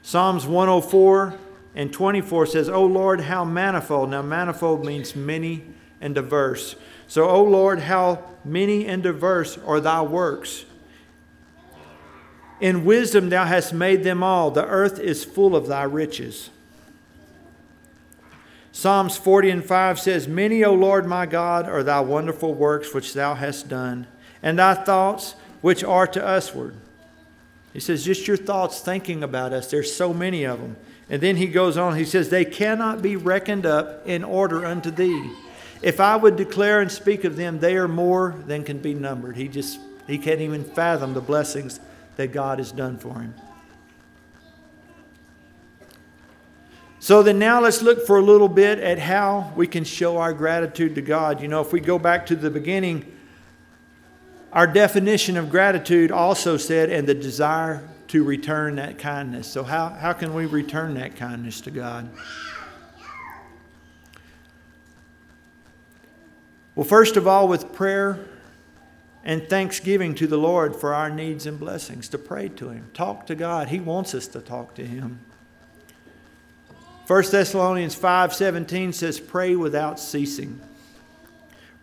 Psalms 0.01 0.47
104 0.47 1.35
and 1.75 1.91
24 1.91 2.45
says, 2.45 2.69
O 2.69 2.85
Lord, 2.85 3.21
how 3.21 3.43
manifold. 3.43 4.09
Now, 4.09 4.21
manifold 4.21 4.85
means 4.85 5.15
many 5.15 5.65
and 5.99 6.15
diverse. 6.15 6.75
So, 7.07 7.27
O 7.29 7.43
Lord, 7.43 7.81
how 7.81 8.23
many 8.45 8.85
and 8.87 9.03
diverse 9.03 9.57
are 9.59 9.81
thy 9.81 10.01
works. 10.01 10.65
In 12.59 12.85
wisdom 12.85 13.29
thou 13.29 13.45
hast 13.45 13.73
made 13.73 14.03
them 14.03 14.23
all. 14.23 14.51
The 14.51 14.65
earth 14.65 14.99
is 14.99 15.23
full 15.23 15.55
of 15.55 15.67
thy 15.67 15.83
riches. 15.83 16.49
Psalms 18.71 19.17
40 19.17 19.49
and 19.49 19.65
5 19.65 19.99
says, 19.99 20.27
Many, 20.27 20.63
O 20.63 20.73
Lord 20.73 21.07
my 21.07 21.25
God, 21.25 21.67
are 21.67 21.83
thy 21.83 21.99
wonderful 21.99 22.53
works 22.53 22.93
which 22.93 23.13
thou 23.13 23.33
hast 23.33 23.67
done, 23.67 24.07
and 24.43 24.59
thy 24.59 24.75
thoughts 24.75 25.35
which 25.61 25.83
are 25.83 26.05
to 26.07 26.19
usward. 26.19 26.75
He 27.73 27.79
says, 27.79 28.03
just 28.03 28.27
your 28.27 28.37
thoughts 28.37 28.79
thinking 28.79 29.23
about 29.23 29.53
us. 29.53 29.69
There's 29.69 29.93
so 29.93 30.13
many 30.13 30.45
of 30.45 30.59
them. 30.59 30.77
And 31.09 31.21
then 31.21 31.37
he 31.37 31.47
goes 31.47 31.77
on, 31.77 31.95
he 31.95 32.05
says, 32.05 32.29
They 32.29 32.45
cannot 32.45 33.01
be 33.01 33.15
reckoned 33.15 33.65
up 33.65 34.05
in 34.07 34.23
order 34.23 34.65
unto 34.65 34.91
thee. 34.91 35.31
If 35.81 35.99
I 35.99 36.15
would 36.15 36.35
declare 36.35 36.81
and 36.81 36.91
speak 36.91 37.23
of 37.23 37.35
them, 37.35 37.59
they 37.59 37.77
are 37.77 37.87
more 37.87 38.35
than 38.45 38.63
can 38.63 38.79
be 38.79 38.93
numbered. 38.93 39.37
He 39.37 39.47
just, 39.47 39.79
he 40.07 40.17
can't 40.17 40.41
even 40.41 40.63
fathom 40.63 41.13
the 41.13 41.21
blessings 41.21 41.79
that 42.17 42.33
God 42.33 42.59
has 42.59 42.71
done 42.71 42.97
for 42.97 43.13
him. 43.19 43.33
So 46.99 47.23
then 47.23 47.39
now 47.39 47.61
let's 47.61 47.81
look 47.81 48.05
for 48.05 48.17
a 48.17 48.21
little 48.21 48.49
bit 48.49 48.79
at 48.79 48.99
how 48.99 49.53
we 49.55 49.67
can 49.67 49.83
show 49.83 50.17
our 50.17 50.33
gratitude 50.33 50.95
to 50.95 51.01
God. 51.01 51.41
You 51.41 51.47
know, 51.47 51.61
if 51.61 51.71
we 51.71 51.79
go 51.79 51.97
back 51.97 52.25
to 52.25 52.35
the 52.35 52.49
beginning, 52.49 53.15
our 54.51 54.67
definition 54.67 55.37
of 55.37 55.49
gratitude 55.49 56.11
also 56.11 56.57
said, 56.57 56.89
and 56.89 57.07
the 57.07 57.13
desire 57.13 57.87
to 58.07 58.23
return 58.23 58.75
that 58.77 58.97
kindness. 58.97 59.47
So, 59.47 59.63
how, 59.63 59.89
how 59.89 60.13
can 60.13 60.33
we 60.33 60.45
return 60.45 60.95
that 60.95 61.15
kindness 61.15 61.61
to 61.61 61.71
God? 61.71 62.09
Well, 66.75 66.85
first 66.85 67.17
of 67.17 67.27
all, 67.27 67.47
with 67.47 67.73
prayer 67.73 68.25
and 69.27 69.47
thanksgiving 69.49 70.15
to 70.15 70.25
the 70.25 70.37
Lord 70.37 70.73
for 70.73 70.93
our 70.93 71.09
needs 71.09 71.45
and 71.45 71.59
blessings, 71.59 72.07
to 72.09 72.17
pray 72.17 72.47
to 72.47 72.69
Him, 72.69 72.89
talk 72.93 73.27
to 73.27 73.35
God. 73.35 73.67
He 73.67 73.79
wants 73.79 74.15
us 74.15 74.25
to 74.29 74.39
talk 74.39 74.73
to 74.75 74.85
Him. 74.87 75.19
1 77.05 77.23
Thessalonians 77.31 77.95
5:17 77.95 78.93
says 78.93 79.19
pray 79.19 79.55
without 79.55 79.99
ceasing. 79.99 80.61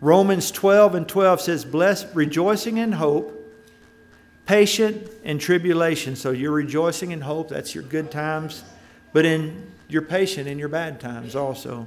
Romans 0.00 0.50
12 0.50 0.94
and 0.94 1.08
12 1.08 1.40
says 1.42 1.64
bless 1.64 2.12
rejoicing 2.14 2.78
in 2.78 2.92
hope 2.92 3.42
patient 4.46 5.10
in 5.22 5.38
tribulation. 5.38 6.16
So 6.16 6.30
you're 6.30 6.52
rejoicing 6.52 7.10
in 7.12 7.20
hope, 7.22 7.50
that's 7.50 7.74
your 7.74 7.84
good 7.84 8.10
times, 8.10 8.64
but 9.12 9.24
in 9.24 9.70
you're 9.88 10.02
patient 10.02 10.48
in 10.48 10.58
your 10.58 10.68
bad 10.68 10.98
times 10.98 11.36
also. 11.36 11.86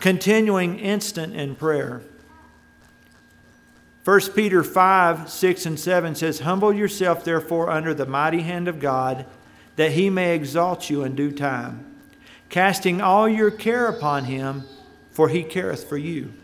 Continuing 0.00 0.78
instant 0.78 1.34
in 1.34 1.56
prayer. 1.56 2.02
1 4.04 4.20
Peter 4.34 4.62
5, 4.62 5.30
6, 5.30 5.66
and 5.66 5.80
7 5.80 6.14
says, 6.14 6.40
Humble 6.40 6.74
yourself, 6.74 7.24
therefore, 7.24 7.70
under 7.70 7.94
the 7.94 8.04
mighty 8.04 8.42
hand 8.42 8.68
of 8.68 8.78
God, 8.78 9.24
that 9.76 9.92
he 9.92 10.10
may 10.10 10.34
exalt 10.34 10.90
you 10.90 11.02
in 11.02 11.14
due 11.14 11.32
time, 11.32 11.98
casting 12.50 13.00
all 13.00 13.26
your 13.26 13.50
care 13.50 13.86
upon 13.86 14.26
him, 14.26 14.64
for 15.10 15.30
he 15.30 15.42
careth 15.42 15.88
for 15.88 15.96
you. 15.96 16.34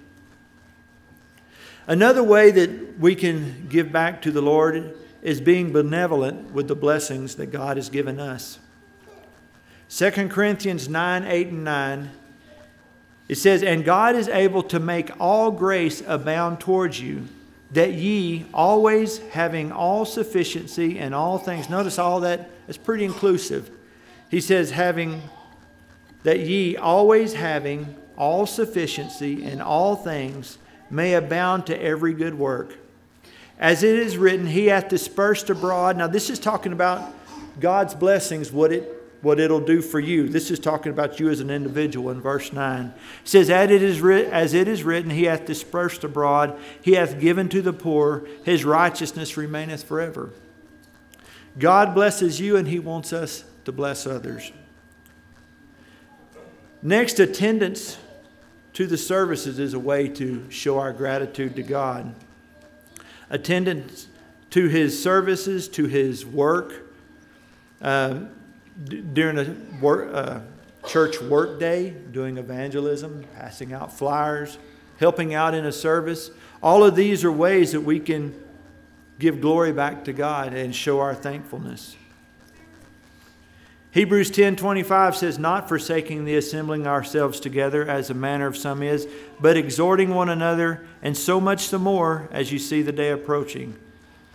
Another 1.87 2.23
way 2.23 2.51
that 2.51 2.99
we 2.99 3.15
can 3.15 3.67
give 3.69 3.93
back 3.93 4.23
to 4.23 4.31
the 4.31 4.41
Lord 4.41 4.97
is 5.21 5.41
being 5.41 5.71
benevolent 5.71 6.53
with 6.53 6.67
the 6.67 6.75
blessings 6.75 7.35
that 7.35 7.47
God 7.47 7.77
has 7.77 7.91
given 7.91 8.19
us. 8.19 8.59
2 9.91 10.29
Corinthians 10.29 10.89
9 10.89 11.25
8 11.25 11.49
and 11.49 11.65
9, 11.65 12.11
it 13.29 13.35
says, 13.37 13.63
And 13.63 13.85
God 13.85 14.17
is 14.17 14.29
able 14.29 14.63
to 14.63 14.81
make 14.81 15.11
all 15.21 15.51
grace 15.51 16.03
abound 16.07 16.61
towards 16.61 17.01
you, 17.01 17.29
that 17.73 17.93
ye, 17.93 18.47
always 18.53 19.19
having 19.19 19.71
all 19.71 20.05
sufficiency 20.05 20.99
in 20.99 21.15
all 21.15 21.39
things, 21.39 21.71
notice 21.71 21.99
all 21.99 22.21
that, 22.21 22.51
it's 22.67 22.79
pretty 22.79 23.05
inclusive. 23.05 23.71
He 24.29 24.41
says, 24.41 24.73
having, 24.73 25.23
that 26.25 26.41
ye, 26.41 26.77
always 26.77 27.35
having 27.35 27.97
all 28.17 28.47
sufficiency 28.47 29.45
in 29.45 29.61
all 29.61 29.97
things, 29.97 30.59
may 30.91 31.15
abound 31.15 31.67
to 31.67 31.81
every 31.81 32.13
good 32.13 32.35
work. 32.35 32.77
As 33.59 33.83
it 33.83 33.99
is 33.99 34.17
written, 34.17 34.47
He 34.47 34.67
hath 34.67 34.89
dispersed 34.89 35.51
abroad. 35.51 35.97
Now, 35.97 36.07
this 36.07 36.31
is 36.31 36.39
talking 36.39 36.73
about 36.73 37.15
God's 37.61 37.95
blessings, 37.95 38.51
what, 38.51 38.73
it, 38.73 39.00
what 39.23 39.39
it'll 39.39 39.61
do 39.61 39.83
for 39.83 40.01
you. 40.01 40.29
This 40.29 40.51
is 40.51 40.59
talking 40.59 40.93
about 40.93 41.21
you 41.21 41.29
as 41.29 41.41
an 41.41 41.51
individual 41.51 42.11
in 42.11 42.21
verse 42.21 42.53
9. 42.53 42.87
It 42.87 42.95
says, 43.25 43.51
as 43.51 43.71
it, 43.71 43.83
is 43.83 44.01
writ- 44.01 44.29
as 44.29 44.55
it 44.55 44.67
is 44.69 44.83
written, 44.83 45.11
He 45.11 45.25
hath 45.25 45.45
dispersed 45.45 46.05
abroad, 46.05 46.59
He 46.81 46.93
hath 46.93 47.21
given 47.21 47.49
to 47.51 47.63
the 47.63 47.73
poor, 47.73 48.27
His 48.45 48.65
righteousness 48.65 49.37
remaineth 49.37 49.85
forever. 49.85 50.31
God 51.59 51.95
blesses 51.95 52.41
you, 52.41 52.57
and 52.57 52.69
He 52.69 52.79
wants 52.79 53.13
us 53.13 53.45
to 53.65 53.73
bless 53.73 54.07
others. 54.07 54.53
Next, 56.83 57.21
attendance 57.21 57.99
to 58.73 58.87
the 58.87 58.97
services 58.97 59.59
is 59.59 59.75
a 59.75 59.79
way 59.79 60.09
to 60.09 60.51
show 60.51 60.79
our 60.79 60.93
gratitude 60.93 61.57
to 61.57 61.63
God 61.63 62.15
attendance 63.31 64.09
to 64.51 64.69
his 64.69 65.01
services, 65.01 65.69
to 65.69 65.87
his 65.87 66.27
work. 66.27 66.93
Uh, 67.81 68.23
d- 68.85 69.01
during 69.01 69.39
a 69.39 69.57
work, 69.81 70.11
uh, 70.13 70.41
church 70.87 71.21
work 71.21 71.61
day, 71.61 71.91
doing 71.91 72.39
evangelism, 72.39 73.25
passing 73.37 73.73
out 73.73 73.97
flyers, 73.97 74.59
helping 74.99 75.35
out 75.35 75.55
in 75.55 75.67
a 75.67 75.73
service. 75.73 76.31
All 76.63 76.85
of 76.85 76.97
these 76.97 77.25
are 77.25 77.33
ways 77.33 77.73
that 77.73 77.81
we 77.81 78.01
can 78.01 78.35
give 79.19 79.41
glory 79.41 79.73
back 79.73 80.05
to 80.05 80.13
God 80.13 80.55
and 80.55 80.75
show 80.75 81.01
our 81.01 81.15
thankfulness. 81.15 81.97
Hebrews 83.93 84.31
10:25 84.31 85.17
says 85.17 85.39
not 85.39 85.69
forsaking 85.69 86.25
the 86.25 86.37
assembling 86.37 86.87
ourselves 86.87 87.41
together 87.41 87.85
as 87.85 88.09
the 88.09 88.15
manner 88.15 88.47
of 88.47 88.57
some 88.57 88.83
is, 88.83 89.09
but 89.41 89.57
exhorting 89.57 90.15
one 90.15 90.29
another, 90.29 90.83
and 91.03 91.17
so 91.17 91.41
much 91.41 91.71
the 91.71 91.79
more 91.79 92.29
as 92.31 92.53
you 92.53 92.59
see 92.59 92.83
the 92.83 92.93
day 92.93 93.11
approaching. 93.11 93.75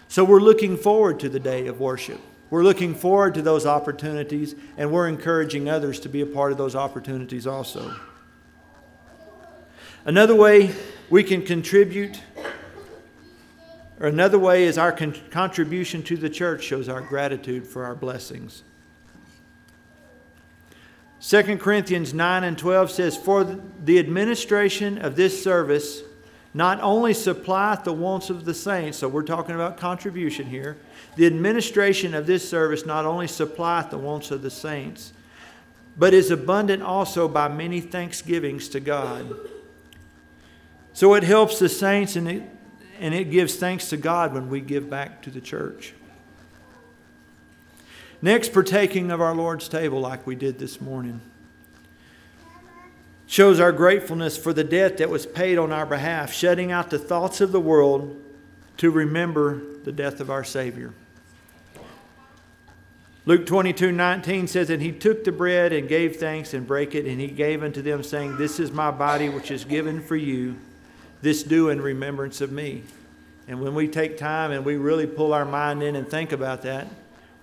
So 0.09 0.25
we're 0.25 0.41
looking 0.41 0.75
forward 0.75 1.19
to 1.21 1.29
the 1.29 1.39
day 1.39 1.67
of 1.67 1.79
worship. 1.79 2.19
We're 2.49 2.63
looking 2.63 2.93
forward 2.93 3.33
to 3.35 3.41
those 3.41 3.65
opportunities, 3.65 4.55
and 4.77 4.91
we're 4.91 5.07
encouraging 5.07 5.67
others 5.67 5.99
to 6.01 6.09
be 6.09 6.21
a 6.21 6.25
part 6.25 6.51
of 6.51 6.57
those 6.57 6.75
opportunities 6.75 7.47
also. 7.47 7.95
Another 10.05 10.35
way 10.35 10.71
we 11.09 11.23
can 11.23 11.41
contribute, 11.41 12.21
or 13.99 14.07
another 14.07 14.37
way 14.37 14.65
is 14.65 14.77
our 14.77 14.91
con- 14.91 15.15
contribution 15.31 16.03
to 16.03 16.17
the 16.17 16.29
church 16.29 16.63
shows 16.63 16.87
our 16.87 17.01
gratitude 17.01 17.65
for 17.65 17.83
our 17.83 17.95
blessings. 17.95 18.63
2 21.21 21.57
Corinthians 21.57 22.13
9 22.13 22.43
and 22.43 22.55
12 22.55 22.91
says, 22.91 23.17
For 23.17 23.43
the 23.83 23.97
administration 23.97 24.99
of 24.99 25.15
this 25.15 25.41
service 25.43 26.03
not 26.55 26.79
only 26.79 27.13
supplieth 27.13 27.83
the 27.83 27.91
wants 27.91 28.29
of 28.29 28.45
the 28.45 28.53
saints, 28.53 28.99
so 28.99 29.09
we're 29.09 29.23
talking 29.23 29.55
about 29.55 29.75
contribution 29.75 30.47
here, 30.47 30.77
the 31.17 31.25
administration 31.25 32.13
of 32.13 32.27
this 32.27 32.49
service 32.49 32.85
not 32.85 33.05
only 33.05 33.27
supplieth 33.27 33.89
the 33.89 33.97
wants 33.97 34.31
of 34.31 34.41
the 34.41 34.49
saints, 34.49 35.11
but 35.97 36.13
is 36.13 36.31
abundant 36.31 36.81
also 36.81 37.27
by 37.27 37.49
many 37.49 37.81
thanksgivings 37.81 38.69
to 38.69 38.79
God. 38.79 39.35
So 40.93 41.13
it 41.15 41.23
helps 41.23 41.59
the 41.59 41.67
saints 41.67 42.15
and 42.15 42.29
it, 42.29 42.43
and 43.01 43.13
it 43.13 43.31
gives 43.31 43.57
thanks 43.57 43.89
to 43.89 43.97
God 43.97 44.33
when 44.33 44.49
we 44.49 44.61
give 44.61 44.89
back 44.89 45.21
to 45.23 45.29
the 45.29 45.41
church. 45.41 45.93
Next, 48.21 48.53
partaking 48.53 49.11
of 49.11 49.19
our 49.19 49.35
Lord's 49.35 49.67
table 49.67 49.99
like 49.99 50.25
we 50.25 50.35
did 50.35 50.57
this 50.57 50.79
morning 50.79 51.19
shows 53.27 53.59
our 53.59 53.71
gratefulness 53.71 54.37
for 54.37 54.53
the 54.53 54.63
debt 54.63 54.97
that 54.97 55.09
was 55.09 55.25
paid 55.25 55.57
on 55.57 55.71
our 55.71 55.85
behalf, 55.85 56.31
shutting 56.31 56.71
out 56.71 56.89
the 56.89 56.99
thoughts 56.99 57.41
of 57.41 57.51
the 57.51 57.59
world 57.59 58.21
to 58.77 58.91
remember 58.91 59.61
the 59.83 59.91
death 59.91 60.19
of 60.19 60.29
our 60.29 60.43
Savior. 60.43 60.93
Luke 63.27 63.47
22 63.47 63.91
19 63.91 64.47
says, 64.47 64.69
And 64.69 64.81
he 64.81 64.91
took 64.91 65.23
the 65.23 65.31
bread 65.31 65.73
and 65.73 65.87
gave 65.87 66.17
thanks 66.17 66.53
and 66.53 66.67
brake 66.67 66.93
it, 66.93 67.05
and 67.05 67.19
he 67.19 67.27
gave 67.27 67.63
unto 67.63 67.81
them, 67.81 68.03
saying, 68.03 68.37
This 68.37 68.59
is 68.59 68.71
my 68.71 68.91
body 68.91 69.29
which 69.29 69.49
is 69.49 69.65
given 69.65 70.01
for 70.01 70.15
you. 70.15 70.55
This 71.21 71.41
do 71.41 71.69
in 71.69 71.81
remembrance 71.81 72.39
of 72.41 72.51
me. 72.51 72.83
And 73.47 73.61
when 73.61 73.73
we 73.73 73.87
take 73.87 74.17
time 74.17 74.51
and 74.51 74.63
we 74.63 74.75
really 74.75 75.07
pull 75.07 75.33
our 75.33 75.45
mind 75.45 75.81
in 75.81 75.95
and 75.95 76.07
think 76.07 76.31
about 76.31 76.61
that, 76.63 76.87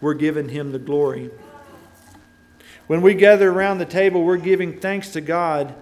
we're 0.01 0.15
giving 0.15 0.49
Him 0.49 0.71
the 0.71 0.79
glory. 0.79 1.31
When 2.87 3.01
we 3.01 3.15
gather 3.15 3.51
around 3.51 3.79
the 3.79 3.87
table, 3.87 4.25
we're 4.25 4.37
giving 4.37 4.79
thanks 4.79 5.11
to 5.11 5.21
God 5.21 5.75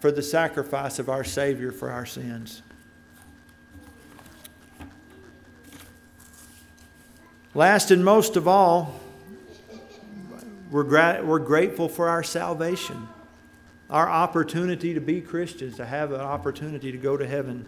for 0.00 0.10
the 0.10 0.22
sacrifice 0.22 0.98
of 0.98 1.08
our 1.08 1.22
Savior 1.22 1.70
for 1.70 1.90
our 1.90 2.06
sins. 2.06 2.62
Last 7.54 7.90
and 7.90 8.04
most 8.04 8.36
of 8.36 8.48
all, 8.48 8.98
we're, 10.70 10.84
gra- 10.84 11.20
we're 11.22 11.40
grateful 11.40 11.88
for 11.88 12.08
our 12.08 12.22
salvation, 12.22 13.08
our 13.90 14.08
opportunity 14.08 14.94
to 14.94 15.00
be 15.00 15.20
Christians, 15.20 15.76
to 15.76 15.84
have 15.84 16.12
an 16.12 16.20
opportunity 16.20 16.92
to 16.92 16.98
go 16.98 17.16
to 17.16 17.26
heaven. 17.26 17.66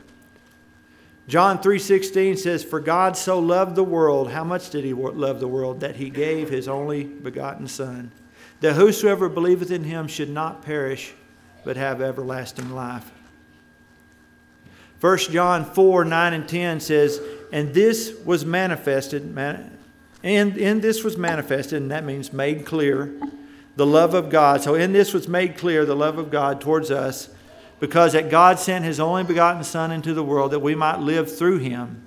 John 1.28 1.58
3:16 1.58 2.38
says 2.38 2.64
for 2.64 2.80
God 2.80 3.16
so 3.16 3.38
loved 3.38 3.76
the 3.76 3.84
world 3.84 4.30
how 4.30 4.44
much 4.44 4.70
did 4.70 4.84
he 4.84 4.92
love 4.92 5.40
the 5.40 5.48
world 5.48 5.80
that 5.80 5.96
he 5.96 6.10
gave 6.10 6.48
his 6.48 6.66
only 6.66 7.04
begotten 7.04 7.68
son 7.68 8.10
that 8.62 8.74
whosoever 8.74 9.28
believeth 9.28 9.70
in 9.70 9.84
him 9.84 10.08
should 10.08 10.30
not 10.30 10.62
perish 10.62 11.12
but 11.64 11.76
have 11.76 12.00
everlasting 12.00 12.70
life 12.70 13.12
1 15.02 15.18
John 15.32 15.64
4 15.64 16.04
9 16.04 16.32
and 16.32 16.48
10 16.48 16.78
says 16.78 17.20
And 17.52 17.74
this 17.74 18.14
was 18.24 18.46
manifested, 18.46 19.36
and 20.22 20.56
in 20.56 20.80
this 20.80 21.02
was 21.02 21.16
manifested, 21.16 21.82
and 21.82 21.90
that 21.90 22.04
means 22.04 22.32
made 22.32 22.64
clear, 22.64 23.12
the 23.74 23.84
love 23.84 24.14
of 24.14 24.30
God. 24.30 24.62
So 24.62 24.76
in 24.76 24.92
this 24.92 25.12
was 25.12 25.26
made 25.26 25.56
clear 25.56 25.84
the 25.84 25.96
love 25.96 26.18
of 26.18 26.30
God 26.30 26.60
towards 26.60 26.92
us, 26.92 27.30
because 27.80 28.12
that 28.12 28.30
God 28.30 28.60
sent 28.60 28.84
his 28.84 29.00
only 29.00 29.24
begotten 29.24 29.64
Son 29.64 29.90
into 29.90 30.14
the 30.14 30.22
world 30.22 30.52
that 30.52 30.60
we 30.60 30.76
might 30.76 31.00
live 31.00 31.36
through 31.36 31.58
him. 31.58 32.06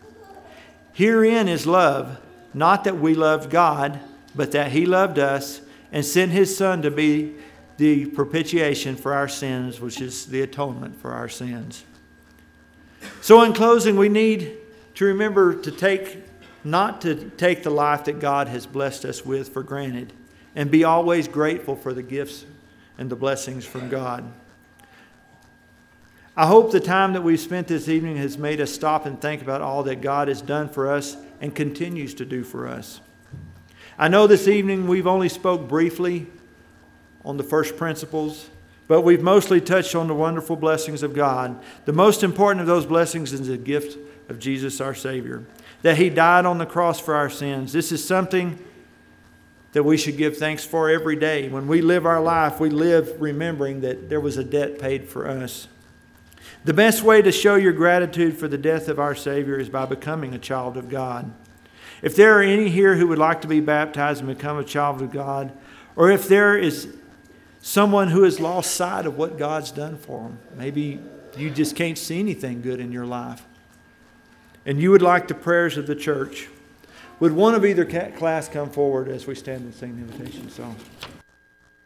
Herein 0.94 1.50
is 1.50 1.68
love, 1.68 2.18
not 2.54 2.86
that 2.86 2.98
we 2.98 3.14
loved 3.14 3.50
God, 3.50 4.00
but 4.34 4.54
that 4.54 4.72
he 4.72 4.86
loved 4.86 5.20
us 5.20 5.60
and 5.96 6.04
sent 6.04 6.34
his 6.34 6.56
Son 6.56 6.82
to 6.82 6.92
be 6.92 7.34
the 7.78 8.06
propitiation 8.08 8.98
for 8.98 9.14
our 9.14 9.30
sins, 9.30 9.80
which 9.80 10.02
is 10.02 10.26
the 10.26 10.42
atonement 10.42 11.00
for 11.00 11.14
our 11.14 11.30
sins. 11.30 11.86
So, 13.22 13.42
in 13.44 13.54
closing, 13.54 13.96
we 13.96 14.10
need 14.10 14.58
to 14.96 15.06
remember 15.06 15.56
to 15.56 15.72
take, 15.72 16.18
not 16.66 17.00
to 17.02 17.30
take 17.38 17.64
the 17.64 17.70
life 17.70 18.04
that 18.06 18.20
God 18.20 18.50
has 18.50 18.66
blessed 18.66 19.06
us 19.06 19.26
with 19.26 19.54
for 19.54 19.64
granted, 19.64 20.12
and 20.54 20.70
be 20.70 20.84
always 20.84 21.30
grateful 21.30 21.78
for 21.78 21.94
the 21.94 22.04
gifts 22.04 22.46
and 22.98 23.10
the 23.10 23.16
blessings 23.16 23.66
from 23.66 23.88
God. 23.88 24.30
I 26.36 26.48
hope 26.48 26.72
the 26.72 26.82
time 26.82 27.14
that 27.14 27.24
we've 27.24 27.40
spent 27.40 27.70
this 27.70 27.88
evening 27.88 28.18
has 28.18 28.38
made 28.38 28.60
us 28.60 28.74
stop 28.74 29.06
and 29.06 29.22
think 29.22 29.42
about 29.42 29.62
all 29.62 29.84
that 29.84 30.02
God 30.02 30.28
has 30.28 30.42
done 30.42 30.68
for 30.68 30.92
us 30.92 31.16
and 31.40 31.56
continues 31.56 32.14
to 32.16 32.26
do 32.26 32.44
for 32.44 32.68
us. 32.68 33.00
I 33.98 34.08
know 34.10 34.28
this 34.28 34.48
evening 34.48 34.88
we've 34.88 35.08
only 35.08 35.30
spoke 35.30 35.68
briefly 35.68 36.28
on 37.24 37.38
the 37.38 37.44
first 37.44 37.78
principles, 37.78 38.50
but 38.88 39.02
we've 39.02 39.22
mostly 39.22 39.62
touched 39.62 39.96
on 39.96 40.08
the 40.08 40.14
wonderful 40.14 40.56
blessings 40.56 41.02
of 41.02 41.14
God. 41.14 41.58
The 41.86 41.94
most 41.94 42.22
important 42.22 42.62
of 42.62 42.68
those 42.68 42.86
blessings 42.86 43.32
is 43.32 43.48
the 43.48 43.58
gift 43.58 43.98
of 44.30 44.40
Jesus 44.40 44.82
our 44.82 44.94
Savior, 44.94 45.46
that 45.82 45.98
He 45.98 46.10
died 46.10 46.46
on 46.46 46.58
the 46.58 46.66
cross 46.66 47.00
for 47.00 47.16
our 47.16 47.30
sins. 47.30 47.72
This 47.72 47.92
is 47.92 48.06
something 48.06 48.60
that 49.72 49.84
we 49.84 49.98
should 49.98 50.18
give 50.18 50.38
thanks 50.38 50.64
for 50.64 50.90
every 50.90 51.16
day. 51.16 51.50
When 51.50 51.68
we 51.68 51.82
live 51.82 52.06
our 52.06 52.22
life, 52.22 52.60
we 52.60 52.70
live 52.70 53.22
remembering 53.22 53.82
that 53.82 54.10
there 54.10 54.22
was 54.22 54.38
a 54.38 54.44
debt 54.44 54.80
paid 54.80 55.08
for 55.08 55.28
us. 55.28 55.68
The 56.64 56.74
best 56.74 57.04
way 57.04 57.22
to 57.22 57.32
show 57.32 57.56
your 57.56 57.74
gratitude 57.74 58.38
for 58.38 58.48
the 58.48 58.58
death 58.58 58.88
of 58.88 59.00
our 59.00 59.16
Savior 59.16 59.58
is 59.58 59.70
by 59.70 59.86
becoming 59.86 60.34
a 60.34 60.40
child 60.40 60.78
of 60.78 60.90
God. 60.90 61.32
If 62.06 62.16
there 62.16 62.38
are 62.38 62.44
any 62.44 62.70
here 62.70 62.98
who 62.98 63.08
would 63.08 63.18
like 63.18 63.42
to 63.42 63.48
be 63.48 63.60
baptized 63.60 64.22
and 64.22 64.30
become 64.30 64.60
a 64.60 64.64
child 64.64 65.02
of 65.02 65.12
God, 65.12 65.52
or 65.96 66.12
if 66.12 66.28
there 66.28 66.56
is 66.56 66.96
someone 67.66 68.10
who 68.10 68.22
has 68.22 68.40
lost 68.40 68.76
sight 68.76 69.08
of 69.08 69.18
what 69.18 69.40
God's 69.40 69.72
done 69.72 69.98
for 69.98 70.22
them. 70.22 70.38
Maybe 70.56 71.00
you 71.36 71.50
just 71.50 71.76
can't 71.76 71.98
see 71.98 72.20
anything 72.20 72.62
good 72.62 72.80
in 72.80 72.92
your 72.92 73.08
life. 73.08 73.44
And 74.68 74.80
you 74.80 74.92
would 74.92 75.02
like 75.02 75.28
the 75.28 75.34
prayers 75.34 75.76
of 75.76 75.88
the 75.88 75.96
church. 75.96 76.48
Would 77.20 77.32
one 77.32 77.56
of 77.56 77.66
either 77.66 77.84
class 78.12 78.48
come 78.48 78.70
forward 78.70 79.08
as 79.08 79.26
we 79.26 79.34
stand 79.34 79.62
and 79.62 79.74
sing 79.74 79.96
the 79.96 80.04
invitation 80.04 80.48
song? 80.52 80.76